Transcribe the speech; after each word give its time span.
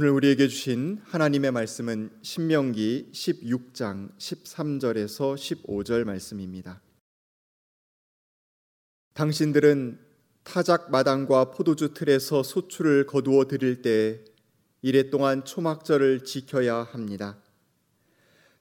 오늘 0.00 0.10
우리에게 0.10 0.46
주신 0.46 1.00
하나님의 1.06 1.50
말씀은 1.50 2.10
신명기 2.22 3.10
16장 3.12 4.16
13절에서 4.16 5.34
15절 5.34 6.04
말씀입니다. 6.04 6.80
당신들은 9.14 9.98
타작 10.44 10.92
마당과 10.92 11.50
포도주 11.50 11.94
틀에서 11.94 12.44
소출을 12.44 13.06
거두어 13.06 13.48
드릴 13.48 13.82
때 13.82 14.20
이래 14.82 15.10
동안 15.10 15.44
초막절을 15.44 16.22
지켜야 16.22 16.76
합니다. 16.76 17.36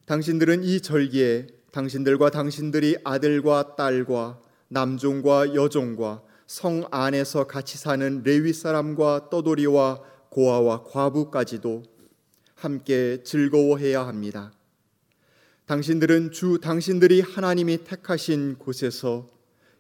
당신들은 0.05 0.63
이 0.63 0.81
절기에 0.81 1.49
당신들과 1.71 2.31
당신들이 2.31 2.97
아들과 3.03 3.75
딸과 3.75 4.41
남종과 4.69 5.53
여종과 5.53 6.23
성 6.47 6.87
안에서 6.89 7.45
같이 7.45 7.77
사는 7.77 8.23
레위 8.23 8.53
사람과 8.53 9.29
떠돌이와 9.29 10.16
고아와 10.37 10.83
과부까지도 10.83 11.81
함께 12.53 13.23
즐거워해야 13.23 14.05
합니다. 14.05 14.53
당신들은 15.65 16.31
주 16.31 16.59
당신들이 16.61 17.21
하나님이 17.21 17.83
택하신 17.83 18.57
곳에서 18.59 19.25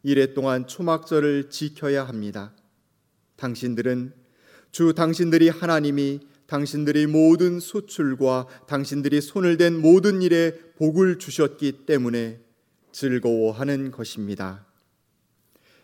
이래 0.01 0.33
동안 0.33 0.65
초막절을 0.65 1.51
지켜야 1.51 2.07
합니다. 2.07 2.55
당신들은 3.35 4.13
주 4.71 4.95
당신들이 4.95 5.49
하나님이 5.49 6.21
당신들이 6.47 7.05
모든 7.05 7.59
소출과 7.59 8.47
당신들이 8.67 9.21
손을 9.21 9.57
댄 9.57 9.79
모든 9.79 10.23
일에 10.23 10.57
복을 10.77 11.19
주셨기 11.19 11.85
때문에 11.85 12.39
즐거워하는 12.93 13.91
것입니다. 13.91 14.65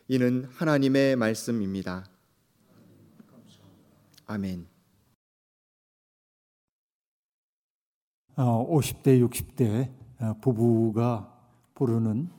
이는 0.07 0.47
하나님의 0.55 1.15
말씀입니다. 1.15 2.07
아멘. 4.33 4.65
어, 8.35 8.67
50대, 8.67 9.23
60대 9.29 9.93
어, 10.19 10.33
부부가 10.41 11.31
부르는 11.75 12.29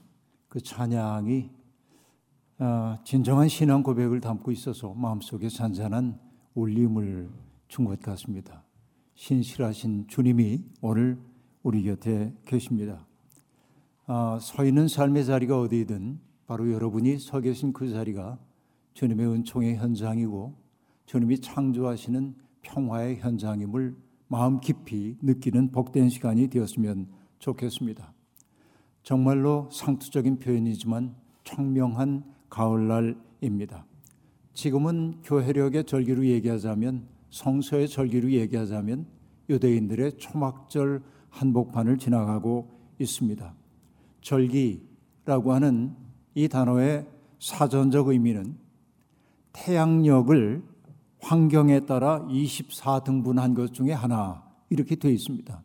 그 0.48 0.60
찬양이 0.60 1.52
어, 2.58 2.96
진정한 3.04 3.46
신앙 3.46 3.84
고백을 3.84 4.20
담고 4.20 4.50
있어서 4.50 4.92
마음속에 4.92 5.48
잔잔한 5.48 6.18
울림을 6.54 7.30
준 7.68 7.84
것 7.84 8.00
같습니다. 8.00 8.64
신실하신 9.14 10.08
주님이 10.08 10.64
오늘 10.80 11.16
우리 11.62 11.84
곁에 11.84 12.34
계십니다. 12.44 13.06
어, 14.08 14.40
서 14.40 14.64
있는 14.64 14.88
삶의 14.88 15.26
자리가 15.26 15.60
어디든 15.60 16.18
바로 16.48 16.72
여러분이 16.72 17.20
서 17.20 17.40
계신 17.40 17.72
그 17.72 17.88
자리가 17.88 18.40
주님의 18.94 19.28
은총의 19.28 19.76
현장이고 19.76 20.63
주님이 21.06 21.40
창조하시는 21.40 22.34
평화의 22.62 23.18
현장임을 23.18 23.96
마음 24.28 24.60
깊이 24.60 25.16
느끼는 25.22 25.70
복된 25.70 26.08
시간이 26.08 26.48
되었으면 26.48 27.08
좋겠습니다. 27.38 28.12
정말로 29.02 29.68
상투적인 29.70 30.38
표현이지만 30.38 31.14
청명한 31.44 32.24
가을날입니다. 32.48 33.84
지금은 34.54 35.20
교회력의 35.22 35.84
절기로 35.84 36.24
얘기하자면 36.24 37.06
성서의 37.30 37.88
절기로 37.88 38.30
얘기하자면 38.30 39.06
유대인들의 39.50 40.16
초막절 40.18 41.02
한복판을 41.28 41.98
지나가고 41.98 42.70
있습니다. 42.98 43.54
절기라고 44.22 45.52
하는 45.52 45.94
이 46.34 46.48
단어의 46.48 47.06
사전적 47.40 48.08
의미는 48.08 48.56
태양력을 49.52 50.73
환경에 51.24 51.80
따라 51.80 52.20
24등분한 52.28 53.56
것 53.56 53.72
중에 53.72 53.92
하나 53.92 54.44
이렇게 54.68 54.94
되어 54.94 55.10
있습니다. 55.10 55.62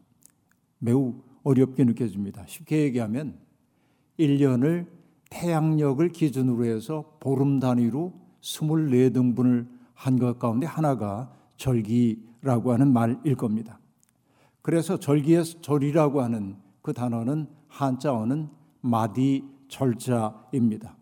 매우 0.80 1.16
어렵게 1.44 1.84
느껴집니다. 1.84 2.46
쉽게 2.48 2.84
얘기하면 2.84 3.38
1년을 4.18 4.88
태양력을 5.30 6.08
기준으로 6.10 6.64
해서 6.66 7.18
보름 7.20 7.60
단위로 7.60 8.14
24등분을 8.42 9.68
한 9.94 10.18
것 10.18 10.40
가운데 10.40 10.66
하나가 10.66 11.30
절기라고 11.58 12.72
하는 12.72 12.94
말일 12.94 13.36
겁니다. 13.36 13.80
그래서 14.62 14.98
절기의 14.98 15.44
절이라고 15.62 16.22
하는 16.22 16.56
그 16.82 16.94
단어는 16.94 17.48
한자어는 17.68 18.48
마디 18.80 19.44
절자입니다. 19.68 20.96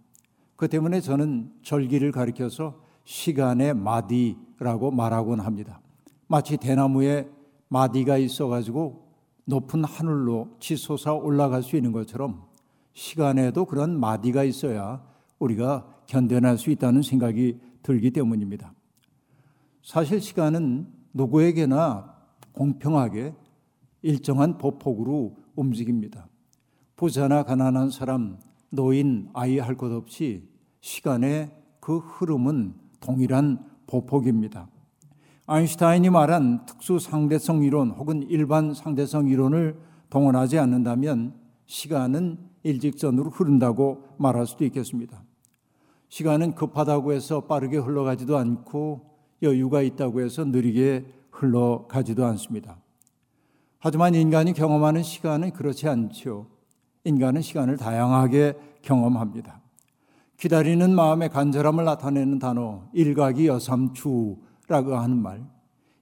그 0.55 0.67
때문에 0.67 0.99
저는 0.99 1.51
절기를 1.61 2.11
가리켜서 2.11 2.86
시간의 3.07 3.73
마디라고 3.73 4.91
말하곤 4.91 5.39
합니다. 5.39 5.79
마치 6.27 6.57
대나무에 6.57 7.29
마디가 7.69 8.17
있어가지고 8.17 9.07
높은 9.45 9.85
하늘로 9.85 10.49
치솟아 10.59 11.13
올라갈 11.13 11.63
수 11.63 11.77
있는 11.77 11.93
것처럼 11.93 12.43
시간에도 12.91 13.63
그런 13.63 13.97
마디가 13.97 14.43
있어야 14.43 15.01
우리가 15.39 15.87
견뎌낼 16.05 16.57
수 16.57 16.69
있다는 16.69 17.01
생각이 17.01 17.59
들기 17.81 18.11
때문입니다. 18.11 18.73
사실 19.81 20.19
시간은 20.19 20.87
누구에게나 21.13 22.13
공평하게 22.51 23.33
일정한 24.01 24.57
보폭으로 24.57 25.37
움직입니다. 25.55 26.27
부자나 26.97 27.43
가난한 27.43 27.89
사람, 27.89 28.37
노인, 28.69 29.29
아이 29.33 29.59
할 29.59 29.77
것 29.77 29.93
없이 29.93 30.49
시간의 30.81 31.51
그 31.79 31.99
흐름은 31.99 32.86
동일한 32.99 33.65
보폭입니다. 33.87 34.67
아인슈타인이 35.45 36.09
말한 36.09 36.65
특수 36.65 36.99
상대성 36.99 37.63
이론 37.63 37.91
혹은 37.91 38.23
일반 38.23 38.73
상대성 38.73 39.27
이론을 39.27 39.79
동원하지 40.09 40.59
않는다면 40.59 41.35
시간은 41.65 42.37
일직선으로 42.63 43.29
흐른다고 43.29 44.03
말할 44.17 44.45
수도 44.45 44.65
있겠습니다. 44.65 45.23
시간은 46.09 46.55
급하다고 46.55 47.13
해서 47.13 47.41
빠르게 47.41 47.77
흘러가지도 47.77 48.37
않고 48.37 49.09
여유가 49.41 49.81
있다고 49.81 50.21
해서 50.21 50.45
느리게 50.45 51.05
흘러가지도 51.31 52.25
않습니다. 52.25 52.77
하지만 53.79 54.15
인간이 54.15 54.53
경험하는 54.53 55.03
시간은 55.03 55.51
그렇지 55.51 55.87
않죠. 55.87 56.47
인간은 57.03 57.41
시간을 57.41 57.77
다양하게 57.77 58.57
경험합니다. 58.81 59.61
기다리는 60.37 60.93
마음의 60.93 61.29
간절함을 61.29 61.83
나타내는 61.83 62.37
단어 62.37 62.83
일각이 62.93 63.47
여삼추라고 63.47 64.95
하는 64.95 65.17
말. 65.17 65.43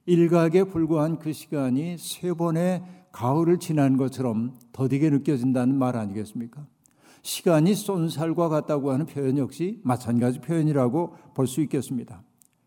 일각에 0.04 0.64
불과한 0.64 1.18
그 1.18 1.32
시간이 1.32 1.96
세 1.98 2.34
번의 2.34 2.82
가을을 3.12 3.58
지난 3.58 3.96
것처럼 3.96 4.54
더디게 4.72 5.08
느껴진다는 5.08 5.74
말 5.78 5.96
아니겠습니까? 5.96 6.66
시간이 7.22 7.74
쏜살과 7.74 8.50
같다고 8.50 8.92
하는 8.92 9.06
표현 9.06 9.38
역시 9.38 9.80
마찬가지 9.82 10.38
표현이라고 10.40 11.14
볼 11.34 11.46
수 11.46 11.62
있겠습니다. 11.62 12.22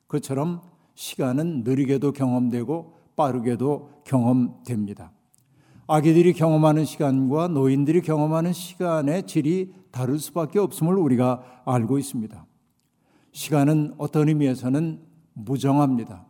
그처럼 0.08 0.62
시간은 0.96 1.64
느리게도 1.64 2.12
경험되고 2.14 2.94
빠르게도 3.16 3.90
경험됩니다. 4.06 5.12
아기들이 5.88 6.34
경험하는 6.34 6.84
시간과 6.84 7.48
노인들이 7.50 8.02
경험하는 8.02 8.54
시간의 8.54 9.28
질이 9.28 9.72
다를 9.92 10.20
수밖에 10.20 10.60
없음을 10.60 10.96
우리가 10.96 11.64
알고 11.66 11.98
있습니다. 11.98 12.46
시간은 13.32 13.94
어떤 13.98 14.28
의미에서는 14.28 15.00
무정합니다. 15.34 16.26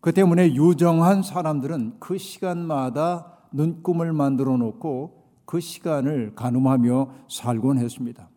그 0.00 0.12
때문에 0.12 0.54
유정한 0.54 1.22
사람들은 1.22 1.96
그 1.98 2.18
시간마다 2.18 3.38
눈금을 3.52 4.12
만들어 4.12 4.56
놓고 4.56 5.24
그 5.44 5.60
시간을 5.60 6.34
가늠하며 6.34 7.10
살곤 7.28 7.78
했습니다. 7.78 8.28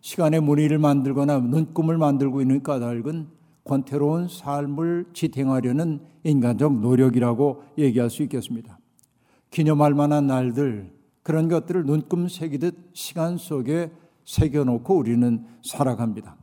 시간의 0.00 0.40
무늬를 0.40 0.78
만들거나 0.78 1.40
눈금을 1.40 1.98
만들고 1.98 2.40
있는 2.40 2.62
까닭은 2.62 3.28
권태로운 3.64 4.28
삶을 4.28 5.06
지탱하려는 5.14 6.00
인간적 6.22 6.80
노력이라고 6.80 7.62
얘기할 7.78 8.10
수 8.10 8.22
있겠습니다. 8.22 8.78
기념할 9.50 9.94
만한 9.94 10.26
날들, 10.26 10.93
그런 11.24 11.48
것들을 11.48 11.84
눈금 11.86 12.28
새기듯 12.28 12.90
시간 12.92 13.38
속에 13.38 13.90
새겨놓고 14.24 14.94
우리는 14.94 15.44
살아갑니다. 15.64 16.36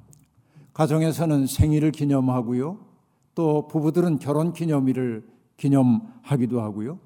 가정에서는 0.74 1.46
생일을 1.46 1.92
기념하고요. 1.92 2.80
또 3.36 3.68
부부들은 3.68 4.20
결혼 4.20 4.54
기념일을 4.54 5.26
기념하기도 5.58 6.60
하고요. 6.62 7.00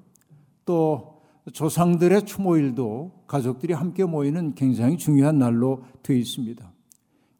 또 0.64 1.20
조상들의 1.52 2.24
추모일도 2.24 3.24
가족들이 3.26 3.74
함께 3.74 4.04
모이는 4.04 4.54
굉장히 4.54 4.96
중요한 4.96 5.38
날로 5.38 5.84
되어 6.02 6.16
있습니다. 6.16 6.72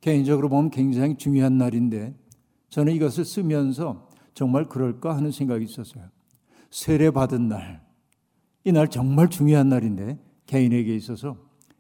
개인적으로 0.03 0.51
보면 0.51 0.71
굉장히 0.71 1.17
중요한 1.17 1.57
날인데 1.57 2.15
저는 2.69 2.93
이것을 2.93 3.25
쓰면서 3.25 4.07
정말 4.35 4.69
그럴까 4.69 5.17
하는 5.17 5.31
생각이 5.31 5.65
있었어요. 5.65 6.05
세례 6.71 7.11
받은 7.11 7.49
날. 7.49 7.87
이 8.65 8.73
날 8.73 8.89
정말 8.89 9.29
중요한 9.31 9.69
날인데 9.69 10.19
개인에게 10.47 10.95
있어서 10.97 11.37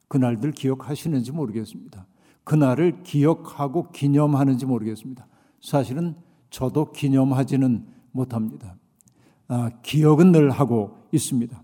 그날들 0.08 0.52
기억하시는지 0.52 1.32
모르겠습니다. 1.32 2.06
그날을 2.44 3.02
기억하고 3.02 3.90
기념하는지 3.90 4.66
모르겠습니다. 4.66 5.26
사실은 5.60 6.14
저도 6.50 6.92
기념하지는 6.92 7.86
못합니다. 8.12 8.76
아, 9.48 9.70
기억은 9.82 10.32
늘 10.32 10.50
하고 10.50 10.98
있습니다. 11.12 11.60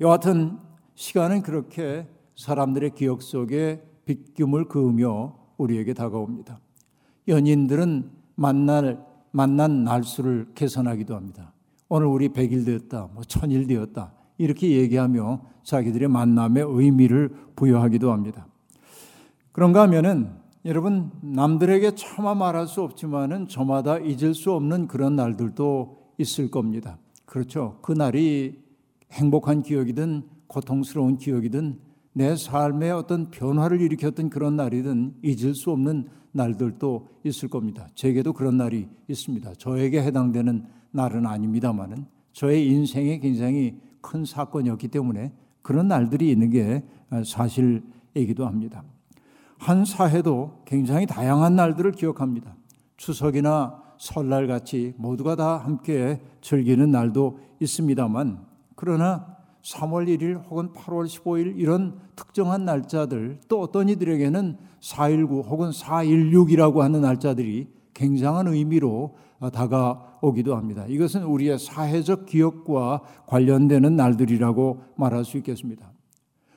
여하튼 0.00 0.58
시간은 0.94 1.42
그렇게 1.42 2.06
사람들의 2.36 2.90
기억 2.94 3.22
속에 3.22 3.82
빗김을 4.04 4.66
그으며 4.66 5.36
우리에게 5.56 5.94
다가옵니다. 5.94 6.60
연인들은 7.28 8.10
만날 8.34 9.12
만난 9.32 9.84
날수를 9.84 10.52
계산하기도 10.54 11.16
합니다. 11.16 11.52
오늘 11.88 12.06
우리 12.06 12.28
100일 12.28 12.64
되었다, 12.66 13.08
뭐 13.12 13.22
1000일 13.22 13.66
되었다. 13.66 14.12
이렇게 14.42 14.72
얘기하며 14.72 15.40
자기들의 15.62 16.08
만남의 16.08 16.64
의미를 16.66 17.30
부여하기도 17.54 18.10
합니다. 18.10 18.48
그런가 19.52 19.82
하면은 19.82 20.30
여러분 20.64 21.12
남들에게 21.20 21.94
차마 21.94 22.34
말할 22.34 22.66
수 22.66 22.82
없지만은 22.82 23.46
저마다 23.46 23.98
잊을 23.98 24.34
수 24.34 24.52
없는 24.52 24.88
그런 24.88 25.14
날들도 25.14 25.96
있을 26.18 26.50
겁니다. 26.50 26.98
그렇죠. 27.24 27.78
그 27.82 27.92
날이 27.92 28.58
행복한 29.12 29.62
기억이든 29.62 30.22
고통스러운 30.48 31.18
기억이든 31.18 31.78
내 32.14 32.34
삶에 32.34 32.90
어떤 32.90 33.30
변화를 33.30 33.80
일으켰던 33.80 34.28
그런 34.28 34.56
날이든 34.56 35.14
잊을 35.22 35.54
수 35.54 35.70
없는 35.70 36.08
날들도 36.32 37.08
있을 37.24 37.48
겁니다. 37.48 37.86
제게도 37.94 38.32
그런 38.32 38.56
날이 38.56 38.88
있습니다. 39.06 39.54
저에게 39.54 40.02
해당되는 40.02 40.64
날은 40.90 41.26
아닙니다만은 41.26 42.06
저의 42.32 42.66
인생에 42.66 43.18
굉장히 43.18 43.76
큰 44.02 44.26
사건이었기 44.26 44.88
때문에 44.88 45.32
그런 45.62 45.88
날들이 45.88 46.30
있는 46.30 46.50
게 46.50 46.84
사실이기도 47.24 48.46
합니다. 48.46 48.84
한 49.58 49.84
사회도 49.84 50.62
굉장히 50.66 51.06
다양한 51.06 51.56
날들을 51.56 51.92
기억합니다. 51.92 52.54
추석이나 52.96 53.80
설날 53.96 54.48
같이 54.48 54.92
모두가 54.96 55.36
다 55.36 55.56
함께 55.56 56.20
즐기는 56.40 56.90
날도 56.90 57.38
있습니다만 57.60 58.44
그러나 58.74 59.36
3월 59.62 60.08
1일 60.08 60.44
혹은 60.50 60.72
8월 60.72 61.06
15일 61.06 61.56
이런 61.56 62.00
특정한 62.16 62.64
날짜들 62.64 63.38
또 63.48 63.60
어떤 63.60 63.88
이들에게는 63.88 64.56
4.19 64.80 65.46
혹은 65.46 65.70
4.16이라고 65.70 66.78
하는 66.78 67.00
날짜들이 67.02 67.68
굉장한 68.02 68.48
의미로 68.48 69.14
다가오기도 69.52 70.56
합니다. 70.56 70.84
이것은 70.88 71.22
우리의 71.22 71.56
사회적 71.56 72.26
기억과 72.26 73.02
관련되는 73.28 73.94
날들이라고 73.94 74.82
말할 74.96 75.24
수 75.24 75.36
있겠습니다. 75.36 75.92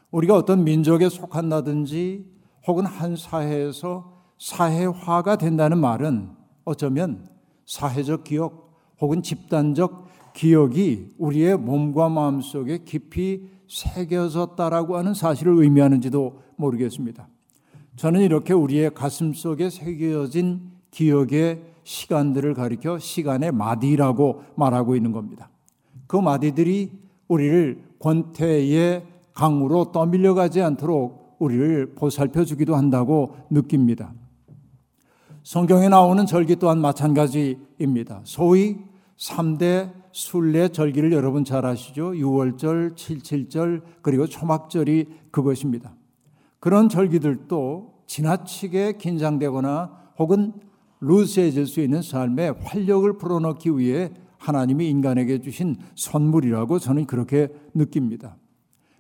우리가 0.10 0.36
어떤 0.36 0.64
민족에 0.64 1.08
속한다든지 1.08 2.26
혹은 2.68 2.86
한 2.88 3.16
사회에서 3.16 4.12
사회화가 4.40 5.38
된다는 5.38 5.78
말은 5.78 6.30
어쩌면 6.64 7.28
사회적 7.68 8.24
기억 8.24 8.74
혹은 9.00 9.22
집단적 9.22 10.08
기억이 10.34 11.14
우리의 11.20 11.58
몸과 11.58 12.10
마음 12.10 12.42
속에 12.42 12.80
깊이 12.86 13.48
새겨졌다라고 13.70 14.98
하는 14.98 15.14
사실을 15.14 15.62
의미하는지도 15.62 16.40
모르겠습니다. 16.56 17.28
저는 17.98 18.22
이렇게 18.22 18.54
우리의 18.54 18.94
가슴 18.94 19.34
속에 19.34 19.70
새겨진 19.70 20.75
기억의 20.96 21.62
시간들을 21.84 22.54
가리켜 22.54 22.98
시간의 22.98 23.52
마디라고 23.52 24.44
말하고 24.56 24.96
있는 24.96 25.12
겁니다. 25.12 25.50
그 26.08 26.16
마디들이 26.16 26.92
우리를 27.28 27.84
권태의 28.00 29.06
강으로 29.34 29.92
떠밀려 29.92 30.34
가지 30.34 30.62
않도록 30.62 31.36
우리를 31.40 31.96
보살펴 31.96 32.46
주기도 32.46 32.76
한다고 32.76 33.36
느낍니다. 33.50 34.14
성경에 35.44 35.90
나오는 35.90 36.26
절기 36.26 36.56
또한 36.56 36.80
마찬가지입니다. 36.80 38.22
소위 38.24 38.78
3대 39.18 39.92
순례 40.14 40.70
절기를 40.70 41.12
여러분 41.12 41.44
잘 41.44 41.66
아시죠? 41.66 42.14
6월절, 42.14 42.96
77절, 42.96 43.82
그리고 44.02 44.28
초막절이 44.28 45.08
그것입니다. 45.32 45.94
그런 46.60 46.88
절기들도 46.88 47.96
지나치게 48.08 48.94
긴장되거나 48.94 50.06
혹은 50.18 50.54
루스해질 51.02 51.68
수 51.68 51.82
있는 51.82 52.02
삶에 52.02 52.50
활력을 52.50 53.18
불어넣기 53.18 53.78
위해 53.78 54.12
하나님이 54.38 54.90
인간에게 54.90 55.42
주신 55.42 55.76
선물이라고 55.96 56.80
저는 56.80 57.06
그렇게 57.06 57.50
느낍니다. 57.74 58.38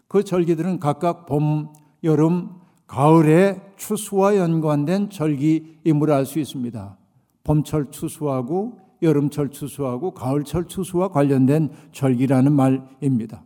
그 0.07 0.24
절기들은 0.24 0.80
각각 0.80 1.25
봄, 1.25 1.74
여름, 2.03 2.50
가을의 2.88 3.62
추수와 3.77 4.38
연관된 4.38 5.09
절기임을 5.09 6.12
알 6.12 6.25
수 6.25 6.39
있습니다. 6.39 6.97
봄철 7.44 7.92
추수하고 7.92 8.80
여름철 9.01 9.50
추수하고 9.50 10.12
가을철 10.12 10.68
추수와 10.68 11.09
관련된 11.09 11.69
절기라는 11.92 12.51
말입니다. 12.53 13.44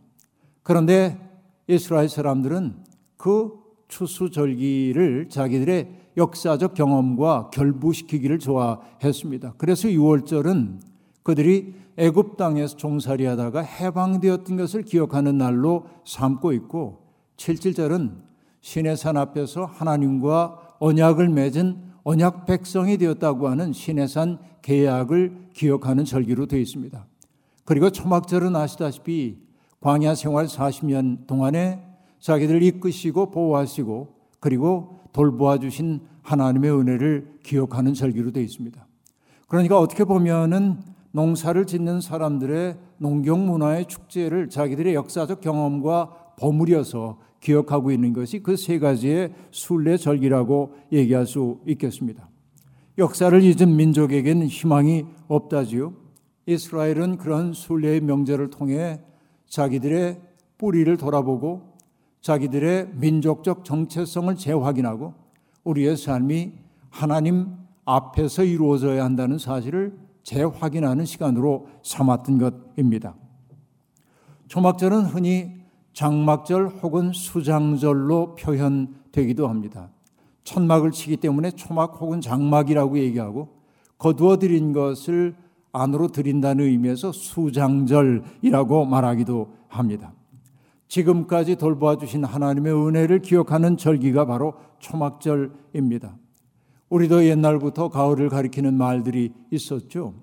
그런데 0.62 1.18
이스라엘 1.68 2.08
사람들은 2.08 2.84
그 3.16 3.52
추수 3.88 4.30
절기를 4.30 5.28
자기들의 5.28 5.99
역사적 6.20 6.74
경험과 6.74 7.50
결부시키기를 7.50 8.38
좋아했습니다. 8.38 9.54
그래서 9.56 9.88
6월절은 9.88 10.80
그들이 11.22 11.74
애굽 11.96 12.36
땅에서 12.36 12.76
종살이하다가 12.76 13.60
해방되었던 13.60 14.56
것을 14.56 14.82
기억하는 14.82 15.38
날로 15.38 15.86
삼고 16.04 16.52
있고 16.52 17.02
77절은 17.36 18.22
신의 18.60 18.96
산 18.96 19.16
앞에서 19.16 19.64
하나님과 19.64 20.76
언약을 20.78 21.28
맺은 21.30 21.90
언약 22.04 22.46
백성이 22.46 22.96
되었다고 22.98 23.48
하는 23.48 23.72
신의 23.72 24.08
산 24.08 24.38
계약을 24.62 25.48
기억하는 25.54 26.04
절기로 26.04 26.46
되어 26.46 26.60
있습니다. 26.60 27.06
그리고 27.64 27.90
초막절은 27.90 28.56
아시다시피 28.56 29.38
광야 29.80 30.14
생활 30.14 30.46
40년 30.46 31.26
동안에 31.26 31.82
자기들을 32.18 32.62
이끄시고 32.62 33.30
보호하시고 33.30 34.08
그리고 34.40 34.99
돌보아 35.12 35.58
주신 35.58 36.00
하나님의 36.22 36.70
은혜를 36.72 37.38
기억하는 37.42 37.94
절기로 37.94 38.32
되어 38.32 38.42
있습니다. 38.42 38.86
그러니까 39.48 39.78
어떻게 39.78 40.04
보면은 40.04 40.78
농사를 41.12 41.66
짓는 41.66 42.00
사람들의 42.00 42.76
농경 42.98 43.46
문화의 43.46 43.86
축제를 43.86 44.48
자기들의 44.48 44.94
역사적 44.94 45.40
경험과 45.40 46.34
버무려서 46.38 47.18
기억하고 47.40 47.90
있는 47.90 48.12
것이 48.12 48.40
그 48.40 48.56
세 48.56 48.78
가지의 48.78 49.32
순례 49.50 49.96
절기라고 49.96 50.74
얘기할 50.92 51.26
수 51.26 51.58
있겠습니다. 51.66 52.28
역사를 52.98 53.42
잊은 53.42 53.76
민족에게는 53.76 54.46
희망이 54.46 55.06
없다지요. 55.26 55.94
이스라엘은 56.46 57.16
그런 57.16 57.52
순례의 57.52 58.02
명제를 58.02 58.50
통해 58.50 59.00
자기들의 59.48 60.20
뿌리를 60.58 60.94
돌아보고 60.96 61.69
자기들의 62.20 62.90
민족적 62.94 63.64
정체성을 63.64 64.34
재확인하고 64.36 65.14
우리의 65.64 65.96
삶이 65.96 66.52
하나님 66.90 67.56
앞에서 67.84 68.44
이루어져야 68.44 69.04
한다는 69.04 69.38
사실을 69.38 69.98
재확인하는 70.22 71.04
시간으로 71.04 71.68
삼았던 71.82 72.38
것입니다. 72.76 73.14
초막절은 74.48 75.04
흔히 75.04 75.60
장막절 75.92 76.68
혹은 76.82 77.12
수장절로 77.12 78.34
표현되기도 78.36 79.48
합니다. 79.48 79.90
천막을 80.44 80.90
치기 80.90 81.16
때문에 81.18 81.52
초막 81.52 82.00
혹은 82.00 82.20
장막이라고 82.20 82.98
얘기하고 82.98 83.48
거두어 83.98 84.38
드린 84.38 84.72
것을 84.72 85.36
안으로 85.72 86.08
드린다는 86.08 86.64
의미에서 86.64 87.12
수장절이라고 87.12 88.86
말하기도 88.86 89.52
합니다. 89.68 90.12
지금까지 90.90 91.54
돌보아 91.56 91.96
주신 91.96 92.24
하나님의 92.24 92.74
은혜를 92.74 93.20
기억하는 93.22 93.76
절기가 93.76 94.26
바로 94.26 94.54
초막절입니다. 94.80 96.16
우리도 96.88 97.24
옛날부터 97.24 97.88
가을을 97.88 98.28
가리키는 98.28 98.74
말들이 98.74 99.32
있었죠. 99.52 100.14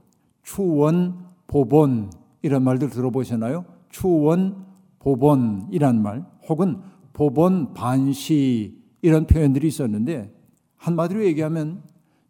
추원, 0.44 1.26
보본 1.48 2.12
이런 2.42 2.64
말들 2.64 2.90
들어보셨나요? 2.90 3.64
추원, 3.90 4.66
보본이란 5.00 6.02
말 6.04 6.26
혹은 6.50 6.82
보본 7.14 7.74
반시 7.74 8.78
이런 9.02 9.26
표현들이 9.26 9.70
있었는데 9.70 10.34
한마디로 10.76 11.24
얘기하면 11.24 11.82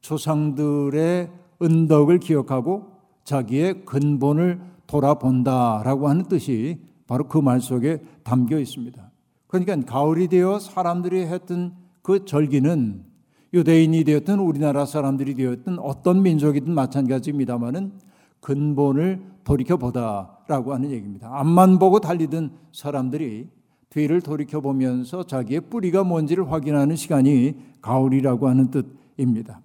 조상들의 0.01 1.31
은덕을 1.59 2.19
기억하고 2.19 2.91
자기의 3.23 3.83
근본을 3.85 4.61
돌아본다라고 4.85 6.07
하는 6.07 6.25
뜻이 6.25 6.85
바로 7.07 7.27
그 7.27 7.39
말 7.41 7.61
속에 7.61 8.01
담겨 8.27 8.59
있습니다. 8.59 9.09
그러니까 9.47 9.79
가을이 9.85 10.27
되어 10.27 10.59
사람들이 10.59 11.21
했던 11.21 11.73
그 12.01 12.25
절기는 12.25 13.05
유대인이 13.53 14.03
되었든 14.03 14.39
우리나라 14.39 14.85
사람들이 14.85 15.33
되었든 15.35 15.79
어떤 15.79 16.21
민족이든 16.23 16.73
마찬가지입니다만은 16.73 17.93
근본을 18.41 19.21
돌이켜 19.45 19.77
보다라고 19.77 20.73
하는 20.73 20.91
얘기입니다. 20.91 21.29
앞만 21.31 21.79
보고 21.79 22.01
달리던 22.01 22.51
사람들이 22.73 23.47
뒤를 23.89 24.19
돌이켜 24.19 24.59
보면서 24.59 25.23
자기의 25.23 25.61
뿌리가 25.61 26.03
뭔지를 26.03 26.51
확인하는 26.51 26.97
시간이 26.97 27.55
가을이라고 27.81 28.49
하는 28.49 28.69
뜻입니다. 28.69 29.61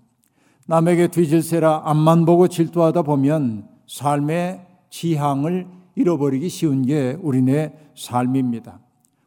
남에게 0.69 1.09
뒤질세라 1.09 1.83
앞만 1.85 2.25
보고 2.25 2.47
질투하다 2.47 3.03
보면 3.03 3.67
삶의 3.89 4.65
지향을 4.91 5.82
잃어버리기 5.95 6.49
쉬운 6.49 6.83
게 6.83 7.17
우리네 7.21 7.91
삶입니다. 7.97 8.81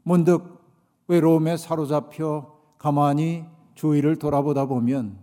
문득 0.03 0.59
외로움에 1.07 1.57
사로잡혀 1.57 2.53
가만히 2.77 3.43
주위를 3.75 4.17
돌아보다 4.17 4.65
보면 4.65 5.17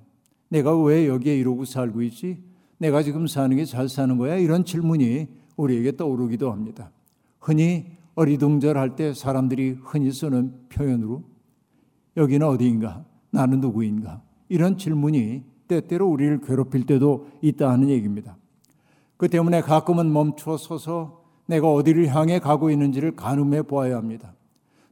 내가 0.48 0.76
왜 0.80 1.08
여기에 1.08 1.36
이러고 1.38 1.64
살고 1.64 2.02
있지? 2.02 2.42
내가 2.78 3.02
지금 3.02 3.26
사는 3.26 3.56
게 3.56 3.64
잘 3.64 3.88
사는 3.88 4.16
거야? 4.18 4.36
이런 4.36 4.64
질문이 4.64 5.28
우리에게 5.56 5.96
떠오르기도 5.96 6.50
합니다. 6.52 6.90
흔히 7.40 7.86
어리둥절할 8.14 8.96
때 8.96 9.14
사람들이 9.14 9.78
흔히 9.82 10.12
쓰는 10.12 10.52
표현으로 10.68 11.22
여기는 12.16 12.46
어디인가? 12.46 13.04
나는 13.30 13.60
누구인가? 13.60 14.22
이런 14.48 14.76
질문이 14.76 15.44
때때로 15.66 16.08
우리를 16.08 16.40
괴롭힐 16.42 16.84
때도 16.84 17.28
있다 17.40 17.70
하는 17.70 17.88
얘기입니다. 17.88 18.36
그 19.16 19.28
때문에 19.28 19.62
가끔은 19.62 20.12
멈춰 20.12 20.56
서서 20.56 21.21
내가 21.52 21.70
어디를 21.70 22.14
향해 22.14 22.38
가고 22.38 22.70
있는지를 22.70 23.14
가늠해 23.14 23.64
보아야 23.64 23.98
합니다. 23.98 24.34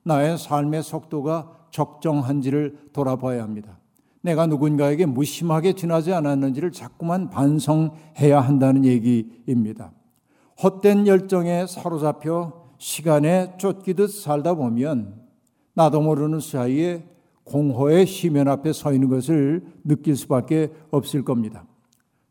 나의 0.03 0.37
삶의 0.37 0.83
속도가 0.83 1.69
적정한지를 1.71 2.91
돌아봐야 2.93 3.43
합니다. 3.43 3.79
내가 4.21 4.47
누군가에게 4.47 5.07
무심하게 5.07 5.73
지나지 5.73 6.13
않았는지를 6.13 6.73
자꾸만 6.73 7.31
반성해야 7.31 8.41
한다는 8.41 8.85
얘기입니다. 8.85 9.93
헛된 10.63 11.07
열정에 11.07 11.67
사로잡혀 11.67 12.53
시간에 12.77 13.55
쫓기듯 13.57 14.11
살다 14.11 14.53
보면 14.53 15.15
나도 15.73 16.03
모르는 16.03 16.41
사이에 16.41 17.07
공허의 17.45 18.07
시면 18.07 18.49
앞에 18.49 18.75
서 18.75 18.93
있는 18.93 19.09
것을 19.09 19.65
느낄 19.83 20.15
수밖에 20.15 20.71
없을 20.91 21.25
겁니다. 21.25 21.65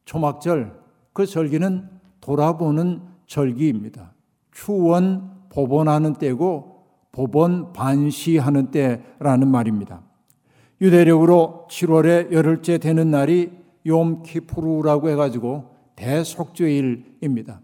초막절, 0.05 0.79
그 1.13 1.25
절기는 1.25 1.89
돌아보는 2.21 3.01
절기입니다. 3.25 4.18
추원 4.59 5.31
법원하는 5.49 6.15
때고 6.15 6.83
법원 7.13 7.71
반시하는 7.71 8.71
때라는 8.71 9.47
말입니다. 9.47 10.01
유대력으로 10.81 11.67
7월에 11.69 12.31
열흘째 12.31 12.77
되는 12.77 13.09
날이 13.09 13.51
욤키푸르라고 13.85 15.09
해가지고 15.09 15.75
대속죄일입니다. 15.95 17.61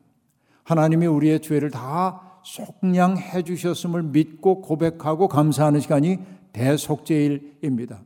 하나님이 0.64 1.06
우리의 1.08 1.42
죄를 1.42 1.70
다 1.70 2.40
속량해 2.44 3.44
주셨음을 3.44 4.04
믿고 4.04 4.62
고백하고 4.62 5.28
감사하는 5.28 5.82
시간이 5.82 6.20
대속죄일입니다. 6.54 8.02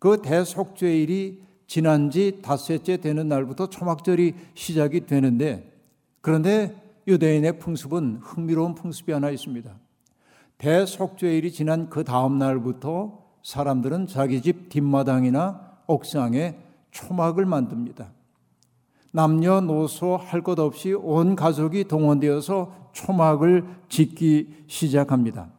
그 0.00 0.20
대속죄일이 0.22 1.40
지난 1.68 2.10
지 2.10 2.40
닷새째 2.42 2.96
되는 2.98 3.28
날부터 3.28 3.68
초막절이 3.68 4.34
시작이 4.54 5.06
되는데 5.06 5.72
그런데 6.20 6.83
유대인의 7.06 7.58
풍습은 7.58 8.20
흥미로운 8.22 8.74
풍습이 8.74 9.12
하나 9.12 9.30
있습니다. 9.30 9.70
대속죄일이 10.58 11.52
지난 11.52 11.90
그 11.90 12.04
다음 12.04 12.38
날부터 12.38 13.18
사람들은 13.42 14.06
자기 14.06 14.40
집 14.40 14.68
뒷마당이나 14.70 15.78
옥상에 15.86 16.58
초막을 16.90 17.44
만듭니다. 17.44 18.12
남녀노소 19.12 20.16
할 20.16 20.42
것 20.42 20.58
없이 20.58 20.92
온 20.92 21.36
가족이 21.36 21.84
동원되어서 21.84 22.90
초막을 22.92 23.64
짓기 23.88 24.64
시작합니다. 24.66 25.50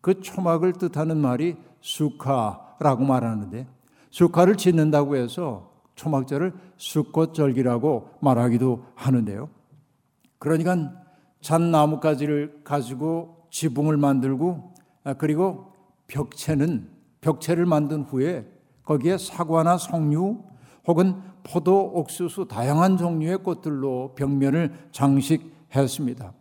그 0.00 0.20
초막을 0.20 0.74
뜻하는 0.74 1.16
말이 1.16 1.56
수카라고 1.80 3.04
말하는데 3.04 3.66
수카를 4.10 4.56
짓는다고 4.56 5.16
해서 5.16 5.72
초막절을 5.96 6.52
수꽃절기라고 6.76 8.10
말하기도 8.20 8.84
하는데요. 8.94 9.48
그러니까 10.44 10.92
잣나무가지를 11.40 12.60
가지고 12.64 13.46
지붕을 13.50 13.96
만들고 13.96 14.74
아, 15.04 15.14
그리고 15.14 15.72
벽체는 16.06 16.90
벽체를 17.22 17.64
만든 17.64 18.02
후에 18.02 18.46
거기에 18.82 19.16
사과나 19.16 19.78
석류 19.78 20.42
혹은 20.86 21.14
포도, 21.44 21.92
옥수수 21.94 22.46
다양한 22.46 22.98
종류의 22.98 23.38
꽃들로 23.38 24.14
벽면을 24.16 24.74
장식했습니다. 24.92 26.34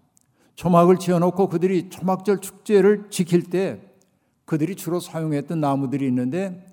초막을 0.56 1.00
지어놓고 1.00 1.48
그들이 1.48 1.90
초막절 1.90 2.40
축제를 2.40 3.06
지킬 3.10 3.44
때 3.44 3.80
그들이 4.44 4.76
주로 4.76 5.00
사용했던 5.00 5.62
나무들이 5.62 6.06
있는데 6.08 6.66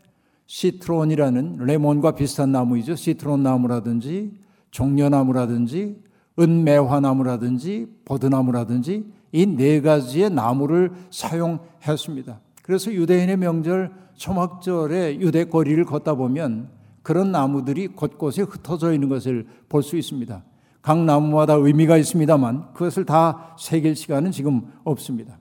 시트론이라는 0.47 1.59
레몬과 1.59 2.17
비슷한 2.17 2.51
나무이죠. 2.51 2.97
시트론 2.97 3.45
나무라든지 3.45 4.37
종려나무라든지 4.73 6.10
은매화나무라든지 6.41 7.87
버드나무라든지 8.05 9.05
이 9.33 9.47
네 9.47 9.81
가지의 9.81 10.31
나무를 10.31 10.93
사용했습니다. 11.11 12.41
그래서 12.63 12.93
유대인의 12.93 13.37
명절 13.37 13.93
초막절에 14.15 15.21
유대 15.21 15.45
거리를 15.45 15.85
걷다 15.85 16.15
보면 16.15 16.69
그런 17.03 17.33
나무들이 17.33 17.89
곳곳에 17.89 18.43
흩어져 18.43 18.93
있는 18.93 19.09
것을 19.09 19.47
볼 19.69 19.83
수 19.83 19.97
있습니다. 19.97 20.43
각 20.83 20.99
나무마다 21.05 21.55
의미가 21.55 21.97
있습니다만 21.99 22.73
그것을 22.73 23.05
다 23.05 23.55
새길 23.59 23.95
시간은 23.97 24.33
지금 24.33 24.63
없습니다. 24.85 25.39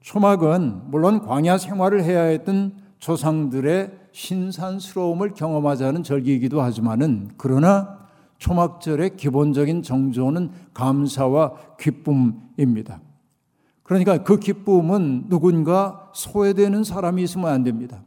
초막은 0.00 0.90
물론 0.90 1.20
광야 1.26 1.58
생활을 1.58 2.04
해야 2.04 2.22
했던 2.22 2.74
조상들의 2.98 3.90
신산스러움을 4.12 5.34
경험하자는 5.34 6.02
절기이기도 6.02 6.60
하지만은 6.62 7.30
그러나 7.36 8.03
초막절의 8.38 9.16
기본적인 9.16 9.82
정조는 9.82 10.50
감사와 10.74 11.54
기쁨입니다. 11.78 13.00
그러니까 13.82 14.22
그 14.22 14.38
기쁨은 14.38 15.28
누군가 15.28 16.10
소외되는 16.14 16.84
사람이 16.84 17.22
있으면 17.22 17.48
안 17.48 17.64
됩니다. 17.64 18.02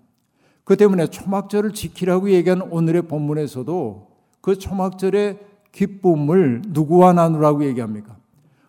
그 0.63 0.75
때문에 0.75 1.07
초막절을 1.07 1.73
지키라고 1.73 2.31
얘기한 2.31 2.61
오늘의 2.61 3.03
본문에서도 3.03 4.07
그 4.41 4.57
초막절의 4.57 5.39
기쁨을 5.71 6.63
누구와 6.67 7.13
나누라고 7.13 7.63
얘기합니까? 7.65 8.17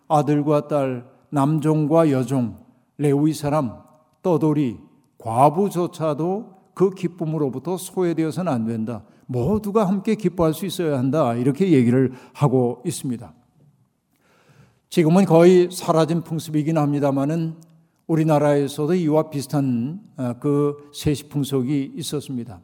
아들과 0.07 0.67
딸, 0.67 1.05
남종과 1.29 2.11
여종, 2.11 2.57
레위 2.97 3.33
사람, 3.33 3.77
떠돌이, 4.21 4.77
과부조차도 5.17 6.59
그 6.73 6.91
기쁨으로부터 6.91 7.77
소외되어서는 7.77 8.51
안 8.51 8.65
된다. 8.65 9.03
모두가 9.29 9.87
함께 9.87 10.15
기뻐할 10.15 10.55
수 10.55 10.65
있어야 10.65 10.97
한다. 10.97 11.35
이렇게 11.35 11.71
얘기를 11.71 12.11
하고 12.33 12.81
있습니다. 12.83 13.31
지금은 14.89 15.25
거의 15.25 15.69
사라진 15.71 16.23
풍습이긴 16.23 16.79
합니다만은 16.79 17.53
우리나라에서도 18.07 18.95
이와 18.95 19.29
비슷한 19.29 20.01
아, 20.17 20.33
그 20.39 20.89
세시 20.95 21.29
풍속이 21.29 21.93
있었습니다. 21.95 22.59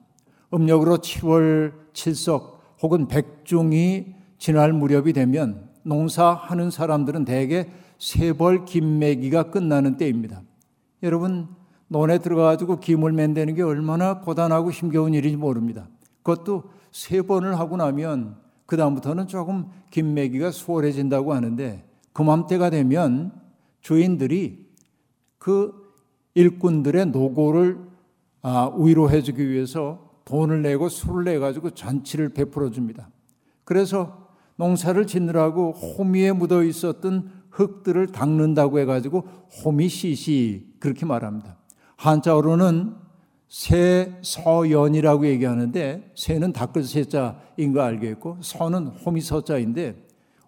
음력으로 0.52 0.98
7월 0.98 1.74
7석 1.94 2.56
혹은 2.82 3.08
백중이 3.08 4.16
지날 4.40 4.74
무렵이 4.74 5.14
되면 5.14 5.70
농사하는 5.84 6.72
사람들은 6.72 7.26
대개 7.26 7.68
세벌 8.00 8.66
김매기가 8.66 9.52
끝나는 9.52 9.98
때입니다. 9.98 10.42
여러분 11.04 11.48
논에 11.90 12.18
들어가가지고 12.18 12.80
김을 12.80 13.12
맨대는 13.12 13.54
게 13.54 13.62
얼마나 13.62 14.22
고단하고 14.22 14.72
힘겨운 14.72 15.14
일인지 15.14 15.38
모릅니다. 15.38 15.88
그것도 16.26 16.64
세 16.92 17.22
번을 17.22 17.60
하고 17.60 17.78
나면 17.78 18.36
그 18.66 18.76
다음부터는 18.78 19.28
조금 19.28 19.68
김매기가 19.92 20.50
수월해진다고 20.50 21.34
하는데 21.34 21.88
그맘때가 22.14 22.72
되면 22.72 23.32
주인들이 23.82 24.66
그 25.38 25.94
일꾼들의 26.34 27.08
노고를 27.08 27.78
아, 28.42 28.72
위로해주기 28.76 29.48
위해서 29.48 30.10
돈을 30.26 30.64
내고 30.64 30.90
술을 30.90 31.26
내가지고 31.26 31.72
잔치를 31.72 32.30
베풀어 32.30 32.72
줍니다. 32.72 33.10
그래서 33.64 34.28
농사를 34.56 35.06
짓느라고 35.06 35.74
호미에 35.74 36.32
묻어 36.32 36.64
있었던 36.64 37.32
흙들을 37.52 38.08
닦는다고 38.08 38.80
해가지고 38.80 39.28
호미시시 39.64 40.78
그렇게 40.80 41.06
말합니다. 41.06 41.58
한자어로는 41.98 43.05
새 43.56 44.14
서연이라고 44.22 45.28
얘기하는데 45.28 46.12
새는 46.14 46.52
닦을 46.52 46.84
새자인 46.84 47.72
거 47.72 47.84
알겠고 47.84 48.40
서는 48.42 48.88
호미 48.88 49.22
서자인데 49.22 49.96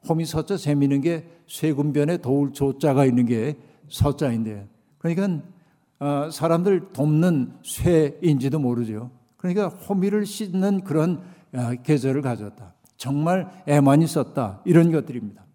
호미 0.10 0.26
서자 0.26 0.58
재미있는 0.58 1.00
게 1.00 1.26
쇠군변에 1.48 2.18
도울 2.18 2.52
조자가 2.52 3.06
있는 3.06 3.26
게 3.26 3.56
서자인데 3.88 4.68
그러니까 4.98 5.42
어, 6.00 6.30
사람들 6.30 6.90
돕는 6.92 7.54
쇠인지도 7.64 8.60
모르죠. 8.60 9.10
그러니까 9.38 9.70
호미를 9.70 10.26
씻는 10.26 10.82
그런 10.82 11.22
어, 11.54 11.72
계절을 11.82 12.22
가졌다. 12.22 12.74
정말 12.98 13.50
애만이 13.70 14.06
썼다. 14.06 14.60
이런 14.66 14.92
것들입니다. 14.92 15.46